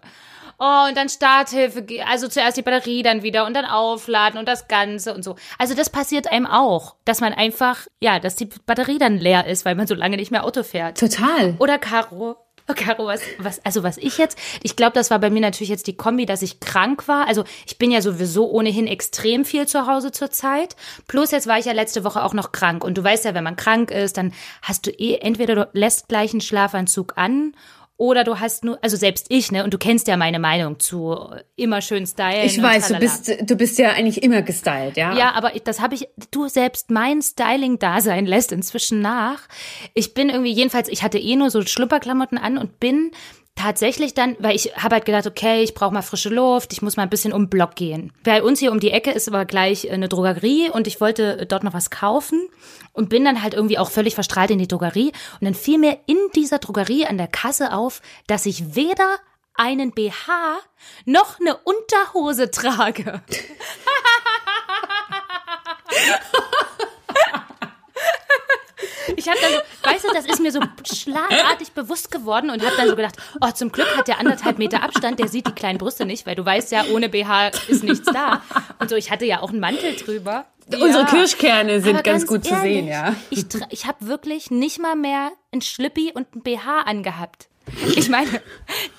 Oh, 0.65 0.87
und 0.87 0.95
dann 0.95 1.09
Starthilfe, 1.09 1.85
also 2.07 2.29
zuerst 2.29 2.55
die 2.55 2.61
Batterie 2.61 3.03
dann 3.03 3.21
wieder 3.21 3.45
und 3.45 3.53
dann 3.53 3.65
aufladen 3.65 4.39
und 4.39 4.47
das 4.47 4.69
Ganze 4.69 5.13
und 5.13 5.21
so. 5.21 5.35
Also 5.57 5.73
das 5.73 5.89
passiert 5.89 6.31
einem 6.31 6.45
auch, 6.45 6.95
dass 7.03 7.19
man 7.19 7.33
einfach, 7.33 7.85
ja, 7.99 8.17
dass 8.17 8.37
die 8.37 8.47
Batterie 8.65 8.97
dann 8.97 9.17
leer 9.17 9.45
ist, 9.45 9.65
weil 9.65 9.75
man 9.75 9.87
so 9.87 9.93
lange 9.93 10.15
nicht 10.15 10.31
mehr 10.31 10.45
Auto 10.45 10.63
fährt. 10.63 10.97
Total. 10.97 11.55
Oder 11.59 11.79
Caro. 11.79 12.37
Oh, 12.69 12.73
Caro, 12.77 13.07
was, 13.07 13.19
was, 13.39 13.65
also 13.65 13.83
was 13.83 13.97
ich 13.97 14.17
jetzt, 14.17 14.37
ich 14.61 14.77
glaube, 14.77 14.93
das 14.93 15.11
war 15.11 15.19
bei 15.19 15.29
mir 15.29 15.41
natürlich 15.41 15.67
jetzt 15.67 15.87
die 15.87 15.97
Kombi, 15.97 16.25
dass 16.25 16.41
ich 16.41 16.61
krank 16.61 17.09
war. 17.09 17.27
Also 17.27 17.43
ich 17.65 17.77
bin 17.77 17.91
ja 17.91 18.01
sowieso 18.01 18.49
ohnehin 18.49 18.87
extrem 18.87 19.43
viel 19.43 19.67
zu 19.67 19.85
Hause 19.85 20.13
zurzeit. 20.13 20.77
Plus 21.09 21.31
jetzt 21.31 21.45
war 21.45 21.59
ich 21.59 21.65
ja 21.65 21.73
letzte 21.73 22.05
Woche 22.05 22.23
auch 22.23 22.33
noch 22.33 22.53
krank. 22.53 22.85
Und 22.85 22.97
du 22.97 23.03
weißt 23.03 23.25
ja, 23.25 23.33
wenn 23.33 23.43
man 23.43 23.57
krank 23.57 23.91
ist, 23.91 24.15
dann 24.15 24.31
hast 24.61 24.87
du 24.87 24.91
eh, 24.91 25.15
entweder 25.15 25.55
du 25.55 25.69
lässt 25.73 26.07
gleich 26.07 26.31
einen 26.31 26.39
Schlafanzug 26.39 27.17
an 27.17 27.53
oder 28.03 28.25
du 28.25 28.41
hast 28.41 28.65
nur, 28.65 28.77
also 28.83 28.97
selbst 28.97 29.27
ich, 29.29 29.49
ne, 29.53 29.63
und 29.63 29.73
du 29.73 29.77
kennst 29.77 30.09
ja 30.09 30.17
meine 30.17 30.37
Meinung 30.37 30.77
zu 30.77 31.17
immer 31.55 31.81
schön 31.81 32.05
stylen. 32.05 32.45
Ich 32.45 32.61
weiß, 32.61 32.89
du 32.89 32.99
bist, 32.99 33.33
du 33.49 33.55
bist 33.55 33.79
ja 33.79 33.91
eigentlich 33.91 34.21
immer 34.21 34.41
gestylt, 34.41 34.97
ja? 34.97 35.15
Ja, 35.15 35.31
aber 35.31 35.53
das 35.63 35.79
habe 35.79 35.95
ich, 35.95 36.09
du 36.29 36.49
selbst 36.49 36.91
mein 36.91 37.21
Styling-Dasein 37.21 38.25
lässt 38.25 38.51
inzwischen 38.51 38.99
nach. 38.99 39.39
Ich 39.93 40.13
bin 40.13 40.29
irgendwie, 40.29 40.51
jedenfalls, 40.51 40.89
ich 40.89 41.01
hatte 41.01 41.17
eh 41.17 41.37
nur 41.37 41.49
so 41.49 41.61
Schlupperklamotten 41.61 42.37
an 42.37 42.57
und 42.57 42.81
bin 42.81 43.11
tatsächlich 43.55 44.13
dann, 44.13 44.35
weil 44.39 44.55
ich 44.55 44.75
habe 44.75 44.95
halt 44.95 45.05
gedacht, 45.05 45.27
okay, 45.27 45.63
ich 45.63 45.73
brauche 45.73 45.93
mal 45.93 46.01
frische 46.01 46.29
Luft, 46.29 46.73
ich 46.73 46.81
muss 46.81 46.97
mal 46.97 47.03
ein 47.03 47.09
bisschen 47.09 47.33
um 47.33 47.43
den 47.43 47.49
Block 47.49 47.75
gehen. 47.75 48.11
Bei 48.23 48.43
uns 48.43 48.59
hier 48.59 48.71
um 48.71 48.79
die 48.79 48.91
Ecke 48.91 49.11
ist 49.11 49.27
aber 49.27 49.45
gleich 49.45 49.89
eine 49.91 50.09
Drogerie 50.09 50.69
und 50.69 50.87
ich 50.87 50.99
wollte 50.99 51.45
dort 51.45 51.63
noch 51.63 51.73
was 51.73 51.89
kaufen 51.89 52.49
und 52.91 53.09
bin 53.09 53.25
dann 53.25 53.41
halt 53.41 53.53
irgendwie 53.53 53.77
auch 53.77 53.91
völlig 53.91 54.15
verstrahlt 54.15 54.51
in 54.51 54.59
die 54.59 54.67
Drogerie 54.67 55.11
und 55.39 55.45
dann 55.45 55.53
fiel 55.53 55.77
mir 55.77 55.99
in 56.07 56.17
dieser 56.35 56.59
Drogerie 56.59 57.05
an 57.05 57.17
der 57.17 57.27
Kasse 57.27 57.73
auf, 57.73 58.01
dass 58.27 58.45
ich 58.45 58.75
weder 58.75 59.17
einen 59.55 59.91
BH 59.91 60.57
noch 61.05 61.39
eine 61.39 61.57
Unterhose 61.57 62.51
trage. 62.51 63.21
Ich 69.15 69.27
habe 69.27 69.37
dann 69.41 69.51
so, 69.51 69.89
weißt 69.89 70.03
du, 70.05 70.07
das 70.13 70.25
ist 70.25 70.39
mir 70.39 70.51
so 70.51 70.59
schlagartig 70.91 71.71
bewusst 71.73 72.11
geworden 72.11 72.49
und 72.49 72.63
habe 72.65 72.75
dann 72.77 72.87
so 72.89 72.95
gedacht, 72.95 73.15
oh, 73.41 73.51
zum 73.51 73.71
Glück 73.71 73.97
hat 73.97 74.07
der 74.07 74.19
anderthalb 74.19 74.57
Meter 74.57 74.83
Abstand, 74.83 75.19
der 75.19 75.27
sieht 75.27 75.47
die 75.47 75.51
kleinen 75.51 75.77
Brüste 75.77 76.05
nicht, 76.05 76.25
weil 76.25 76.35
du 76.35 76.45
weißt 76.45 76.71
ja, 76.71 76.85
ohne 76.91 77.09
BH 77.09 77.49
ist 77.67 77.83
nichts 77.83 78.05
da. 78.11 78.41
Und 78.79 78.89
so, 78.89 78.95
ich 78.95 79.11
hatte 79.11 79.25
ja 79.25 79.41
auch 79.41 79.49
einen 79.49 79.59
Mantel 79.59 79.95
drüber. 79.95 80.45
Unsere 80.67 81.03
Ja. 81.03 81.05
Kirschkerne 81.05 81.81
sind 81.81 81.95
Aber 81.95 82.03
ganz, 82.03 82.25
gut 82.25 82.45
zu 82.45 82.53
ehrlich, 82.53 82.75
sehen, 82.75 82.87
ja. 82.87 83.15
Ich, 83.29 83.45
ich 83.69 83.85
habe 83.85 84.07
wirklich 84.07 84.49
nicht 84.49 84.79
mal 84.79 84.95
mehr 84.95 85.31
ein 85.51 85.61
Schlippi 85.61 86.11
und 86.13 86.33
ein 86.35 86.41
BH 86.41 86.81
angehabt. 86.85 87.49
Ich 87.95 88.09
meine, 88.09 88.41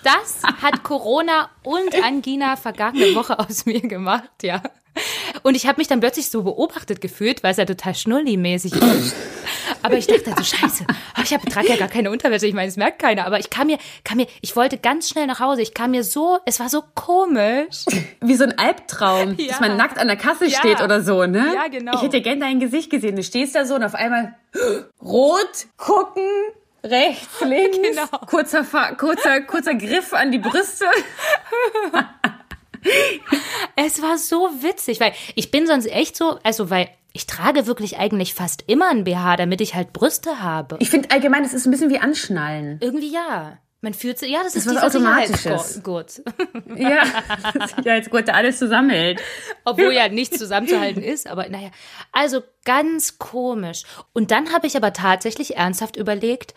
das 0.03 0.43
hat 0.63 0.83
Corona 0.83 1.51
und 1.63 1.95
Angina 2.03 2.57
vergangene 2.57 3.15
Woche 3.15 3.39
aus 3.39 3.65
mir 3.67 3.81
gemacht, 3.81 4.31
ja. 4.43 4.63
Und 5.43 5.57
ich 5.57 5.67
habe 5.67 5.79
mich 5.79 5.89
dann 5.89 6.01
plötzlich 6.01 6.31
so 6.31 6.43
beobachtet 6.45 7.01
gefühlt, 7.01 7.43
weil 7.43 7.51
es 7.51 7.57
ja 7.57 7.65
total 7.65 7.95
schnulli-mäßig 7.95 8.75
ist. 8.75 9.15
Aber 9.83 9.97
ich 9.99 10.07
dachte 10.07 10.33
so, 10.37 10.43
scheiße, 10.43 10.85
oh, 10.89 11.21
ich 11.23 11.33
hab, 11.35 11.45
trage 11.47 11.69
ja 11.69 11.77
gar 11.77 11.89
keine 11.89 12.11
Unterwäsche, 12.11 12.47
ich 12.47 12.55
meine, 12.55 12.69
es 12.69 12.77
merkt 12.77 13.01
keiner. 13.01 13.27
Aber 13.27 13.39
ich 13.39 13.51
kam 13.51 13.67
mir, 13.67 13.79
kam 14.05 14.17
mir, 14.19 14.27
ich 14.41 14.57
wollte 14.57 14.79
ganz 14.79 15.09
schnell 15.09 15.27
nach 15.27 15.41
Hause. 15.41 15.63
Ich 15.63 15.75
kam 15.75 15.91
mir 15.91 16.05
so, 16.05 16.39
es 16.47 16.61
war 16.61 16.69
so 16.69 16.83
komisch. 16.95 17.85
Wie 18.21 18.35
so 18.37 18.45
ein 18.45 18.59
Albtraum, 18.59 19.35
Ja. 19.39 19.49
dass 19.49 19.61
man 19.61 19.77
nackt 19.77 19.99
an 19.99 20.07
der 20.07 20.17
Kasse 20.17 20.47
Ja. 20.47 20.59
steht 20.59 20.81
oder 20.81 21.03
so, 21.03 21.27
ne? 21.27 21.53
Ja, 21.55 21.69
genau. 21.69 21.97
Ich 21.97 22.03
hätte 22.03 22.21
gern 22.23 22.41
dein 22.41 22.61
Gesicht 22.61 22.89
gesehen. 22.91 23.17
Du 23.17 23.23
stehst 23.23 23.55
da 23.55 23.65
so 23.67 23.75
und 23.75 23.83
auf 23.85 23.95
einmal 23.95 24.35
rot, 25.03 25.67
gucken, 25.77 26.23
rechts, 26.85 27.41
links, 27.43 27.77
Genau. 27.83 28.07
kurzer, 28.27 28.63
kurzer, 28.97 29.41
kurzer 29.43 29.75
Griff 29.75 30.15
an 30.15 30.31
die 30.33 30.39
Brüste. 30.39 30.87
Es 33.77 34.03
war 34.03 34.19
so 34.19 34.49
witzig, 34.61 35.01
weil 35.01 35.13
ich 35.35 35.51
bin 35.51 35.67
sonst 35.67 35.87
echt 35.87 36.17
so, 36.17 36.39
also 36.43 36.71
weil 36.71 36.89
ich 37.13 37.27
trage 37.27 37.67
wirklich 37.67 37.97
eigentlich 37.99 38.35
fast 38.35 38.65
immer 38.67 38.91
ein 38.91 39.05
BH, 39.05 39.37
damit 39.37 39.61
ich 39.61 39.75
halt 39.75 39.93
Brüste 39.93 40.41
habe. 40.41 40.77
Ich 40.81 40.91
finde 40.91 41.11
allgemein, 41.11 41.45
es 41.45 41.55
ist 41.55 41.67
ein 41.67 41.71
bisschen 41.71 41.91
wie 41.91 41.99
Anschnallen. 41.99 42.79
Irgendwie 42.81 43.13
ja. 43.13 43.59
Man 43.85 43.93
fühlt 43.93 44.19
sich, 44.19 44.31
ja, 44.31 44.43
das 44.43 44.57
ist 44.57 44.67
was 44.67 44.83
Automatisches. 44.83 45.43
Sicherheitsgurt. 45.43 46.23
Ja, 46.75 47.05
ja, 47.85 47.97
jetzt 47.97 48.11
gut, 48.11 48.31
alles 48.31 48.59
zusammenhält. 48.59 49.21
Obwohl 49.67 49.93
ja 49.93 50.09
nichts 50.09 50.39
zusammenzuhalten 50.39 51.03
ist, 51.03 51.29
aber 51.29 51.51
naja. 51.51 51.69
Also 52.11 52.43
ganz 52.65 53.19
komisch. 53.19 53.83
Und 54.15 54.31
dann 54.31 54.55
habe 54.55 54.67
ich 54.67 54.79
aber 54.79 54.95
tatsächlich 54.95 55.57
ernsthaft 55.57 55.97
überlegt, 55.97 56.55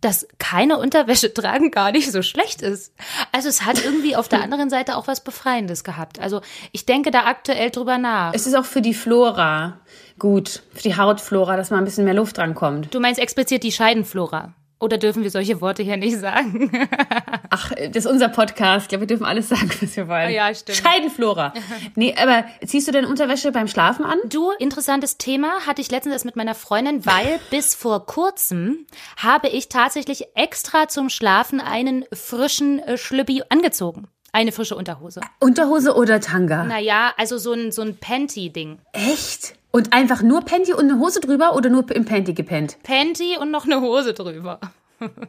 dass 0.00 0.26
keine 0.38 0.78
Unterwäsche 0.78 1.32
tragen 1.34 1.70
gar 1.70 1.92
nicht 1.92 2.10
so 2.10 2.22
schlecht 2.22 2.62
ist. 2.62 2.92
Also 3.32 3.48
es 3.48 3.62
hat 3.62 3.84
irgendwie 3.84 4.16
auf 4.16 4.28
der 4.28 4.42
anderen 4.42 4.70
Seite 4.70 4.96
auch 4.96 5.06
was 5.06 5.22
Befreiendes 5.22 5.84
gehabt. 5.84 6.18
Also 6.18 6.40
ich 6.72 6.86
denke 6.86 7.10
da 7.10 7.24
aktuell 7.24 7.70
drüber 7.70 7.98
nach. 7.98 8.32
Es 8.34 8.46
ist 8.46 8.54
auch 8.54 8.64
für 8.64 8.82
die 8.82 8.94
Flora 8.94 9.80
gut, 10.18 10.62
für 10.74 10.82
die 10.82 10.96
Hautflora, 10.96 11.56
dass 11.56 11.70
mal 11.70 11.78
ein 11.78 11.84
bisschen 11.84 12.04
mehr 12.04 12.14
Luft 12.14 12.38
drankommt. 12.38 12.94
Du 12.94 13.00
meinst 13.00 13.18
explizit 13.18 13.64
die 13.64 13.72
Scheidenflora. 13.72 14.52
Oder 14.80 14.96
dürfen 14.96 15.22
wir 15.22 15.30
solche 15.30 15.60
Worte 15.60 15.82
hier 15.82 15.98
nicht 15.98 16.18
sagen? 16.18 16.72
Ach, 17.50 17.70
das 17.70 18.04
ist 18.04 18.10
unser 18.10 18.30
Podcast. 18.30 18.84
Ich 18.84 18.88
glaube, 18.88 19.02
wir 19.02 19.06
dürfen 19.06 19.26
alles 19.26 19.50
sagen, 19.50 19.70
was 19.80 19.94
wir 19.94 20.08
wollen. 20.08 20.26
Ah 20.26 20.30
ja, 20.30 20.54
stimmt. 20.54 20.78
Scheidenflora. 20.78 21.52
Nee, 21.96 22.14
aber 22.16 22.46
ziehst 22.64 22.88
du 22.88 22.92
denn 22.92 23.04
Unterwäsche 23.04 23.52
beim 23.52 23.68
Schlafen 23.68 24.06
an? 24.06 24.18
Du, 24.26 24.50
interessantes 24.58 25.18
Thema, 25.18 25.66
hatte 25.66 25.82
ich 25.82 25.90
letztens 25.90 26.14
erst 26.14 26.24
mit 26.24 26.34
meiner 26.34 26.54
Freundin, 26.54 27.04
weil 27.04 27.38
bis 27.50 27.74
vor 27.74 28.06
kurzem 28.06 28.86
habe 29.18 29.48
ich 29.48 29.68
tatsächlich 29.68 30.28
extra 30.34 30.88
zum 30.88 31.10
Schlafen 31.10 31.60
einen 31.60 32.06
frischen 32.14 32.78
äh, 32.78 32.96
Schlüppi 32.96 33.42
angezogen. 33.50 34.08
Eine 34.32 34.52
frische 34.52 34.76
Unterhose. 34.76 35.20
Unterhose 35.40 35.94
oder 35.94 36.20
Tanga? 36.20 36.64
Naja, 36.64 37.12
also 37.16 37.38
so 37.38 37.52
ein, 37.52 37.72
so 37.72 37.82
ein 37.82 37.96
Panty-Ding. 37.96 38.78
Echt? 38.92 39.54
Und 39.72 39.92
einfach 39.92 40.22
nur 40.22 40.42
Panty 40.42 40.72
und 40.72 40.90
eine 40.90 40.98
Hose 40.98 41.20
drüber 41.20 41.54
oder 41.54 41.70
nur 41.70 41.88
im 41.90 42.04
Panty 42.04 42.32
gepennt? 42.34 42.76
Panty 42.82 43.36
und 43.38 43.50
noch 43.50 43.64
eine 43.64 43.80
Hose 43.80 44.14
drüber. 44.14 44.60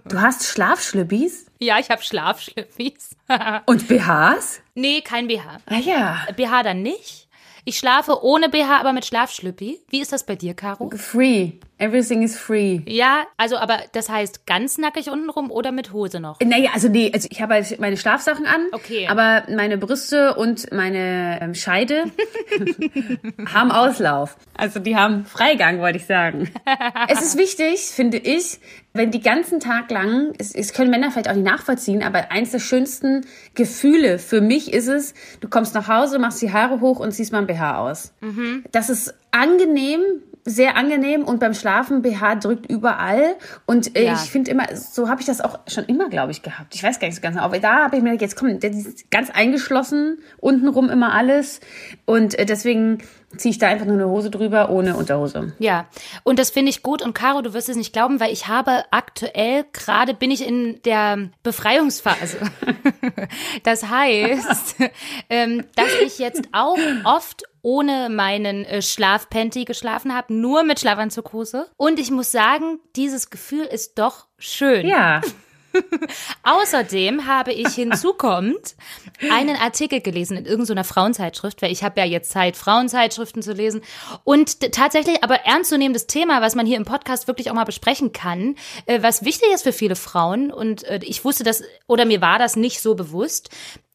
Du 0.10 0.20
hast 0.20 0.44
Schlafschlüppis 0.48 1.46
Ja, 1.60 1.80
ich 1.80 1.90
habe 1.90 2.04
Schlafschlüppis. 2.04 3.16
und 3.66 3.88
BHs? 3.88 4.60
nee, 4.76 5.00
kein 5.00 5.28
BH. 5.28 5.60
Ah 5.66 5.78
ja. 5.78 6.18
BH 6.36 6.64
dann 6.64 6.82
nicht. 6.82 7.30
Ich 7.64 7.78
schlafe 7.78 8.22
ohne 8.22 8.50
BH, 8.50 8.80
aber 8.82 8.92
mit 8.92 9.06
Schlafschlüppi. 9.06 9.80
Wie 9.90 10.02
ist 10.02 10.12
das 10.12 10.26
bei 10.26 10.36
dir, 10.36 10.56
Caro? 10.56 10.92
Free. 10.98 11.54
Everything 11.82 12.22
is 12.22 12.38
free. 12.38 12.82
Ja, 12.86 13.24
also 13.38 13.58
aber 13.58 13.80
das 13.94 14.08
heißt 14.08 14.46
ganz 14.46 14.78
nackig 14.78 15.10
untenrum 15.10 15.50
oder 15.50 15.72
mit 15.72 15.92
Hose 15.94 16.20
noch? 16.20 16.40
Naja, 16.40 16.70
also 16.76 16.90
nee, 16.90 17.10
also 17.12 17.28
ich 17.32 17.42
habe 17.42 17.56
halt 17.56 17.80
meine 17.80 17.98
Schlafsachen 17.98 18.46
an, 18.46 18.68
Okay. 18.72 19.08
aber 19.10 19.44
meine 19.50 19.80
Brüste 19.80 20.36
und 20.36 20.72
meine 20.72 21.40
ähm, 21.42 21.56
Scheide 21.56 22.04
haben 23.52 23.72
Auslauf. 23.72 24.38
Also 24.56 24.80
die 24.80 24.96
haben 24.96 25.26
Freigang, 25.26 25.80
wollte 25.80 25.98
ich 25.98 26.06
sagen. 26.06 26.52
es 27.08 27.22
ist 27.24 27.38
wichtig, 27.40 27.80
finde 27.80 28.18
ich, 28.18 28.60
wenn 28.94 29.10
die 29.10 29.22
ganzen 29.22 29.60
Tag 29.60 29.90
lang, 29.90 30.34
es, 30.38 30.54
es 30.54 30.74
können 30.74 30.92
Männer 30.92 31.10
vielleicht 31.10 31.30
auch 31.30 31.34
nicht 31.34 31.46
nachvollziehen, 31.50 32.04
aber 32.04 32.30
eins 32.30 32.52
der 32.52 32.60
schönsten 32.60 33.26
Gefühle 33.56 34.20
für 34.20 34.42
mich 34.42 34.72
ist 34.72 34.88
es, 34.88 35.16
du 35.40 35.48
kommst 35.50 35.74
nach 35.74 35.88
Hause, 35.88 36.20
machst 36.20 36.44
die 36.44 36.54
Haare 36.54 36.80
hoch 36.80 37.00
und 37.00 37.12
ziehst 37.12 37.32
mal 37.32 37.40
ein 37.40 37.48
BH 37.48 37.80
aus. 37.80 38.14
Das 38.72 38.92
ist 38.92 39.16
angenehm 39.32 40.02
sehr 40.46 40.76
angenehm 40.78 41.24
und 41.24 41.40
beim 41.40 41.54
Schlafen 41.54 42.02
BH 42.02 42.36
drückt 42.36 42.70
überall 42.70 43.36
und 43.66 43.96
äh, 43.96 44.06
Ja. 44.06 44.14
ich 44.14 44.32
finde 44.32 44.52
immer, 44.52 44.76
so 44.76 45.10
habe 45.10 45.22
ich 45.22 45.28
das 45.28 45.42
auch 45.42 45.60
schon 45.68 45.86
immer, 45.86 46.10
glaube 46.10 46.32
ich, 46.32 46.42
gehabt. 46.42 46.74
Ich 46.76 46.84
weiß 46.84 47.00
gar 47.00 47.08
nicht 47.08 47.16
so 47.16 47.22
ganz 47.22 47.36
genau, 47.36 47.46
aber 47.46 47.60
da 47.60 47.84
habe 47.86 47.98
ich 47.98 48.04
mir 48.04 48.10
gedacht, 48.12 48.22
jetzt 48.22 48.36
komm, 48.36 48.60
der 48.60 48.72
ist 48.72 49.10
ganz 49.12 49.30
eingeschlossen, 49.30 50.20
untenrum 50.40 50.90
immer 50.90 51.14
alles 51.14 51.60
und 52.06 52.38
äh, 52.40 52.46
deswegen 52.46 53.00
ziehe 53.38 53.52
ich 53.52 53.60
da 53.60 53.68
einfach 53.68 53.86
nur 53.86 53.96
eine 53.96 54.08
Hose 54.10 54.30
drüber 54.30 54.70
ohne 54.72 54.98
Unterhose. 54.98 55.54
Ja, 55.60 55.86
und 56.24 56.38
das 56.38 56.50
finde 56.50 56.70
ich 56.70 56.84
gut. 56.84 57.02
Und 57.02 57.14
Caro, 57.14 57.42
du 57.42 57.54
wirst 57.54 57.70
es 57.70 57.78
nicht 57.78 57.94
glauben, 57.94 58.20
weil 58.20 58.34
ich 58.34 58.50
habe 58.50 58.84
aktuell 58.92 59.64
gerade 59.72 60.14
bin 60.14 60.32
ich 60.32 60.46
in 60.46 60.82
der 60.84 61.30
Befreiungsphase. 61.44 62.38
Das 63.64 63.88
heißt, 63.90 64.76
ähm, 65.30 65.64
dass 65.76 65.90
ich 66.06 66.20
jetzt 66.20 66.50
auch 66.52 66.78
oft 67.04 67.44
ohne 67.62 68.10
meinen 68.10 68.66
äh, 68.66 68.82
Schlafpanty 68.82 69.66
geschlafen 69.66 70.16
habe, 70.16 70.34
nur 70.34 70.64
mit 70.64 70.80
Schlafanzughose. 70.80 71.68
Und 71.78 72.00
ich 72.00 72.12
muss 72.12 72.32
sagen, 72.32 72.80
dieses 72.96 73.30
Gefühl 73.30 73.66
ist 73.66 74.00
doch 74.00 74.28
schön. 74.38 74.88
Ja, 74.88 75.22
Außerdem 76.44 77.28
habe 77.28 77.54
ich 77.54 77.70
hinzukommt 77.70 78.76
einen 79.30 79.56
Artikel 79.56 80.02
gelesen 80.02 80.38
in 80.38 80.46
irgendeiner 80.46 80.84
Frauenzeitschrift, 80.84 81.62
weil 81.62 81.72
ich 81.72 81.84
habe 81.84 82.00
ja 82.00 82.06
jetzt 82.06 82.32
Zeit, 82.32 82.58
Frauenzeitschriften 82.58 83.42
zu 83.42 83.54
lesen. 83.54 83.82
Und 84.24 84.60
tatsächlich 84.74 85.24
aber 85.24 85.42
ernstzunehmendes 85.46 86.08
Thema, 86.08 86.42
was 86.42 86.56
man 86.56 86.66
hier 86.66 86.78
im 86.78 86.86
Podcast 86.86 87.28
wirklich 87.28 87.50
auch 87.50 87.56
mal 87.56 87.64
besprechen 87.64 88.12
kann, 88.12 88.56
äh, 88.86 89.02
was 89.02 89.24
wichtig 89.24 89.50
ist 89.54 89.64
für 89.64 89.74
viele 89.74 89.96
Frauen. 89.96 90.52
Und 90.52 90.84
äh, 90.84 91.00
ich 91.04 91.24
wusste 91.24 91.44
das, 91.44 91.64
oder 91.88 92.06
mir 92.06 92.22
war 92.22 92.40
das 92.40 92.56
nicht 92.56 92.82
so 92.82 92.96
bewusst, 92.96 93.50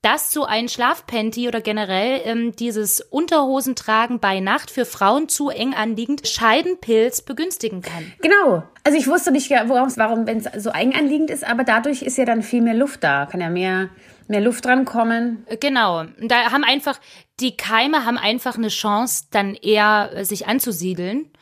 dass 0.07 0.31
so 0.31 0.45
ein 0.45 0.69
Schlafpanty 0.69 1.49
oder 1.49 1.61
generell 1.61 2.21
ähm, 2.25 2.55
dieses 2.55 3.01
Unterhosentragen 3.01 4.21
bei 4.21 4.38
Nacht 4.38 4.71
für 4.71 4.85
Frauen 4.85 5.29
zu 5.29 5.49
eng 5.49 5.75
anliegend 5.75 6.29
Scheidenpilz 6.29 7.23
begünstigen 7.23 7.83
kann. 7.83 8.12
genau. 8.23 8.62
Also 8.85 8.97
ich 8.97 9.09
wusste 9.09 9.33
nicht, 9.33 9.51
woraum, 9.51 9.92
warum, 9.97 10.29
wenn 10.29 10.38
es 10.38 10.62
so 10.62 10.71
eigenanliegend 10.71 11.31
ist, 11.31 11.42
aber 11.42 11.64
dadurch 11.64 12.03
ist 12.03 12.19
ja 12.19 12.25
dann 12.25 12.42
viel 12.42 12.62
mehr 12.62 12.75
Luft 12.75 13.03
da, 13.03 13.27
kann 13.27 13.40
ja 13.40 13.51
mehr, 13.51 13.88
mehr 14.29 14.40
Luft 14.40 14.64
dran 14.64 14.85
kommen. 14.85 15.45
Genau. 15.59 16.05
Da 16.21 16.53
haben 16.53 16.62
einfach, 16.62 17.01
die 17.40 17.57
Keime 17.57 18.05
haben 18.05 18.16
einfach 18.16 18.57
eine 18.57 18.69
Chance, 18.69 19.25
dann 19.33 19.57
eher 19.57 20.11
äh, 20.14 20.25
sich 20.25 20.47
anzusiedeln. 20.47 21.33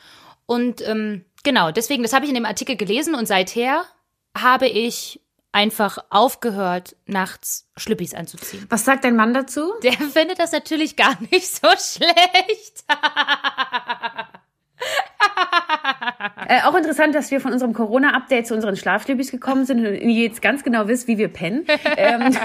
Und 0.47 0.81
ähm, 0.89 1.27
genau, 1.43 1.71
deswegen, 1.71 2.03
das 2.03 2.15
habe 2.15 2.25
ich 2.25 2.31
in 2.31 2.35
dem 2.35 2.47
Artikel 2.47 2.77
gelesen 2.77 3.15
und 3.15 3.29
seither 3.29 3.85
habe 4.35 4.69
ich 4.69 5.21
einfach 5.55 5.99
aufgehört, 6.11 6.97
nachts 7.07 7.69
Schlüppis 7.77 8.13
anzuziehen. 8.13 8.67
Was 8.69 8.85
sagt 8.85 9.05
dein 9.05 9.15
Mann 9.15 9.33
dazu? 9.33 9.73
Der 9.83 9.93
findet 10.13 10.41
das 10.41 10.53
natürlich 10.53 10.97
gar 10.97 11.17
nicht 11.31 11.47
so 11.47 11.69
schlecht. 11.69 12.85
Äh, 16.47 16.63
auch 16.65 16.75
interessant, 16.75 17.15
dass 17.15 17.31
wir 17.31 17.41
von 17.41 17.53
unserem 17.53 17.73
Corona-Update 17.73 18.47
zu 18.47 18.55
unseren 18.55 18.77
Schlafstübis 18.77 19.31
gekommen 19.31 19.65
sind 19.65 19.79
und 19.79 19.95
ihr 19.95 20.25
jetzt 20.25 20.43
ganz 20.43 20.63
genau 20.63 20.89
wisst, 20.89 21.09
wie 21.09 21.17
wir 21.17 21.29
pennen. 21.29 21.65
ähm, 21.97 22.37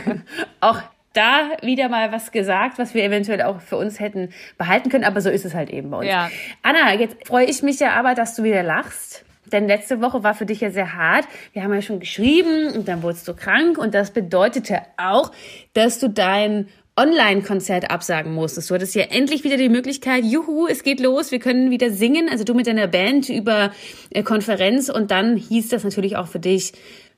auch 0.61 0.81
da 1.13 1.49
wieder 1.61 1.89
mal 1.89 2.11
was 2.11 2.31
gesagt, 2.31 2.77
was 2.77 2.93
wir 2.93 3.03
eventuell 3.03 3.41
auch 3.41 3.59
für 3.59 3.75
uns 3.75 3.99
hätten 3.99 4.31
behalten 4.57 4.89
können, 4.89 5.03
aber 5.03 5.19
so 5.19 5.29
ist 5.29 5.43
es 5.43 5.53
halt 5.53 5.69
eben 5.69 5.89
bei 5.89 5.97
uns. 5.97 6.07
Ja. 6.07 6.29
Anna, 6.61 6.93
jetzt 6.93 7.27
freue 7.27 7.45
ich 7.45 7.61
mich 7.61 7.79
ja 7.79 7.93
aber, 7.93 8.15
dass 8.15 8.35
du 8.35 8.43
wieder 8.43 8.63
lachst. 8.63 9.25
Denn 9.51 9.67
letzte 9.67 10.01
Woche 10.01 10.23
war 10.23 10.33
für 10.33 10.45
dich 10.45 10.61
ja 10.61 10.71
sehr 10.71 10.95
hart. 10.95 11.25
Wir 11.53 11.63
haben 11.63 11.73
ja 11.73 11.81
schon 11.81 11.99
geschrieben 11.99 12.71
und 12.73 12.87
dann 12.87 13.03
wurdest 13.03 13.27
du 13.27 13.33
krank 13.33 13.77
und 13.77 13.93
das 13.93 14.11
bedeutete 14.11 14.81
auch, 14.97 15.31
dass 15.73 15.99
du 15.99 16.09
dein 16.09 16.67
Online-Konzert 16.99 17.91
absagen 17.91 18.33
musstest. 18.33 18.69
Du 18.69 18.75
hattest 18.75 18.93
ja 18.93 19.03
endlich 19.03 19.45
wieder 19.45 19.55
die 19.55 19.69
Möglichkeit, 19.69 20.25
juhu, 20.25 20.67
es 20.67 20.83
geht 20.83 20.99
los, 20.99 21.31
wir 21.31 21.39
können 21.39 21.71
wieder 21.71 21.91
singen, 21.91 22.27
also 22.29 22.43
du 22.43 22.53
mit 22.53 22.67
deiner 22.67 22.87
Band 22.87 23.29
über 23.29 23.71
äh, 24.09 24.21
Konferenz 24.21 24.89
und 24.89 25.09
dann 25.09 25.37
hieß 25.37 25.69
das 25.69 25.85
natürlich 25.85 26.17
auch 26.17 26.27
für 26.27 26.39
dich, 26.39 26.73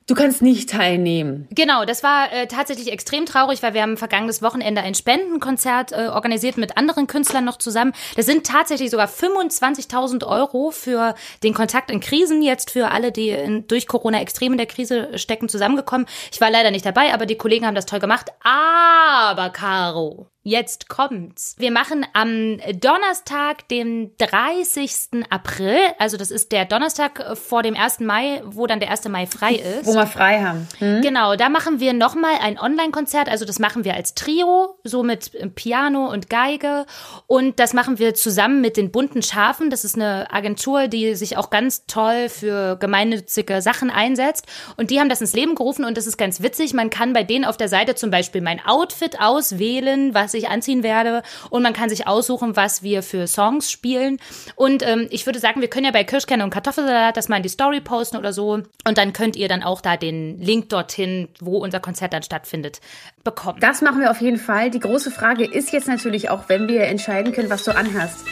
du 0.08 0.16
kannst 0.16 0.42
nicht 0.42 0.70
teilnehmen. 0.70 1.48
Genau, 1.52 1.86
das 1.86 2.04
war 2.04 2.32
äh, 2.32 2.48
tatsächlich 2.48 2.92
extrem 2.92 3.26
traurig, 3.26 3.62
weil 3.64 3.74
wir 3.74 3.82
haben 3.82 3.98
vergangenes 3.98 4.42
Wochenende 4.42 4.82
ein 4.82 4.96
Spendenkonzert 4.96 5.92
äh, 5.92 6.08
organisiert 6.08 6.58
mit 6.58 6.78
anderen 6.78 7.08
Künstlern 7.08 7.46
noch 7.46 7.58
zusammen. 7.58 7.94
Das 8.16 8.26
sind 8.26 8.46
tatsächlich 8.46 8.90
sogar 8.90 9.08
25.000 9.08 10.26
Euro 10.26 10.72
für 10.72 11.16
den 11.44 11.54
Kontakt 11.54 11.92
in 11.92 12.00
Krisen, 12.00 12.42
jetzt 12.42 12.72
für 12.72 12.92
alle, 12.92 13.12
die 13.12 13.30
in, 13.30 13.68
durch 13.68 13.88
Corona 13.88 14.22
extrem 14.22 14.54
in 14.54 14.58
der 14.58 14.68
Krise 14.68 15.18
stecken, 15.18 15.50
zusammengekommen. 15.50 16.08
Ich 16.32 16.42
war 16.42 16.50
leider 16.50 16.72
nicht 16.72 16.86
dabei, 16.86 17.14
aber 17.14 17.26
die 17.26 17.38
Kollegen 17.38 17.66
haben 17.66 17.76
das 17.76 17.86
toll 17.86 18.00
gemacht. 18.00 18.30
Aber, 18.44 19.50
Caro, 19.50 20.31
Jetzt 20.44 20.90
kommt's. 20.90 21.56
Wir 21.60 21.70
machen 21.70 22.04
am 22.14 22.58
Donnerstag, 22.80 23.68
dem 23.68 24.12
30. 24.18 25.24
April, 25.30 25.78
also 26.00 26.18
das 26.18 26.32
ist 26.32 26.52
der 26.52 26.66
Donnerstag 26.66 27.38
vor 27.38 27.62
dem 27.62 27.76
1. 27.76 28.00
Mai, 28.00 28.42
wo 28.46 28.66
dann 28.66 28.80
der 28.80 28.90
1. 28.90 29.08
Mai 29.10 29.28
frei 29.28 29.54
ist. 29.54 29.86
Wo 29.86 29.94
wir 29.94 30.08
frei 30.08 30.42
haben. 30.42 30.68
Hm? 30.80 31.02
Genau, 31.04 31.36
da 31.36 31.50
machen 31.50 31.80
wir 31.80 31.94
nochmal 31.94 32.34
ein 32.42 32.60
Online-Konzert. 32.60 33.30
Also 33.30 33.46
das 33.46 33.60
machen 33.60 33.84
wir 33.84 33.94
als 33.94 34.16
Trio, 34.16 34.80
so 34.84 35.04
mit 35.04 35.36
äh, 35.36 35.48
Piano 35.48 36.12
und 36.12 36.32
Geige. 36.32 36.88
Und 37.28 37.60
das 37.60 37.74
machen 37.74 38.00
wir 38.00 38.16
zusammen 38.16 38.62
mit 38.62 38.78
den 38.78 38.92
Bunten 38.92 39.22
Schafen. 39.22 39.70
Das 39.70 39.86
ist 39.86 39.96
eine 39.96 40.34
Agentur, 40.34 40.88
die 40.88 41.14
sich 41.14 41.38
auch 41.38 41.52
ganz 41.52 41.86
toll 41.86 42.30
für 42.30 42.78
gemeinnützige 42.78 43.62
Sachen 43.62 43.92
einsetzt. 43.92 44.48
Und 44.76 44.90
die 44.90 45.00
haben 45.00 45.10
das 45.10 45.22
ins 45.22 45.34
Leben 45.34 45.54
gerufen 45.54 45.86
und 45.86 45.98
das 45.98 46.08
ist 46.08 46.18
ganz 46.18 46.42
witzig. 46.42 46.74
Man 46.74 46.90
kann 46.90 47.14
bei 47.14 47.24
denen 47.24 47.46
auf 47.46 47.58
der 47.58 47.68
Seite 47.68 47.94
zum 47.94 48.10
Beispiel 48.10 48.42
mein 48.42 48.60
Outfit 48.66 49.22
auswählen, 49.22 50.16
was 50.16 50.31
ich 50.34 50.50
anziehen 50.50 50.84
werde. 50.84 51.24
Und 51.50 51.64
man 51.64 51.74
kann 51.74 51.90
sich 51.90 52.08
aussuchen, 52.08 52.56
was 52.56 52.84
wir 52.84 53.04
für 53.04 53.28
Songs 53.28 53.72
spielen. 53.72 54.20
Und 54.56 54.86
ähm, 54.86 55.08
ich 55.10 55.26
würde 55.26 55.40
sagen, 55.40 55.62
wir 55.62 55.70
können 55.70 55.86
ja 55.86 55.92
bei 55.92 56.04
Kirschkerne 56.04 56.44
und 56.44 56.50
Kartoffelsalat 56.50 57.18
das 57.18 57.30
mal 57.30 57.38
in 57.38 57.44
die 57.44 57.50
Story 57.50 57.82
posten 57.82 58.18
oder 58.18 58.34
so. 58.34 58.52
Und 58.52 58.98
dann 58.98 59.14
könnt 59.14 59.36
ihr 59.36 59.48
dann 59.48 59.64
auch 59.64 59.82
da 59.82 59.98
den 59.98 60.40
Link 60.40 60.70
dorthin, 60.70 61.30
wo 61.40 61.58
unser 61.58 61.80
Konzert 61.80 62.14
dann 62.14 62.24
stattfindet, 62.24 62.82
bekommen. 63.24 63.60
Das 63.60 63.82
machen 63.82 64.00
wir 64.00 64.12
auf 64.12 64.22
jeden 64.22 64.38
Fall. 64.38 64.72
Die 64.72 64.80
große 64.80 65.12
Frage 65.12 65.46
ist 65.46 65.72
jetzt 65.72 65.88
natürlich 65.88 66.30
auch, 66.30 66.48
wenn 66.48 66.68
wir 66.68 66.84
entscheiden 66.84 67.34
können, 67.34 67.50
was 67.50 67.64
du 67.64 67.76
anhast. 67.76 68.26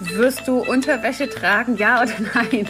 Wirst 0.00 0.46
du 0.48 0.58
Unterwäsche 0.58 1.28
tragen, 1.28 1.76
ja 1.76 2.02
oder 2.02 2.12
nein? 2.34 2.68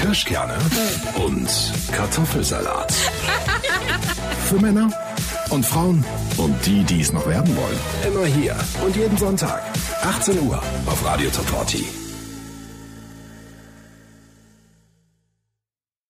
Kirschkerne 0.00 0.56
und 1.24 1.72
Kartoffelsalat. 1.92 2.92
Für 4.46 4.60
Männer 4.60 4.88
und 5.50 5.66
Frauen 5.66 6.04
und 6.36 6.54
die, 6.66 6.84
die 6.84 7.00
es 7.00 7.12
noch 7.12 7.26
werden 7.26 7.56
wollen. 7.56 7.78
Immer 8.06 8.26
hier 8.26 8.56
und 8.84 8.94
jeden 8.94 9.16
Sonntag, 9.16 9.60
18 10.02 10.40
Uhr 10.46 10.62
auf 10.86 11.04
Radio 11.04 11.28
Top 11.30 11.48
40. 11.48 12.05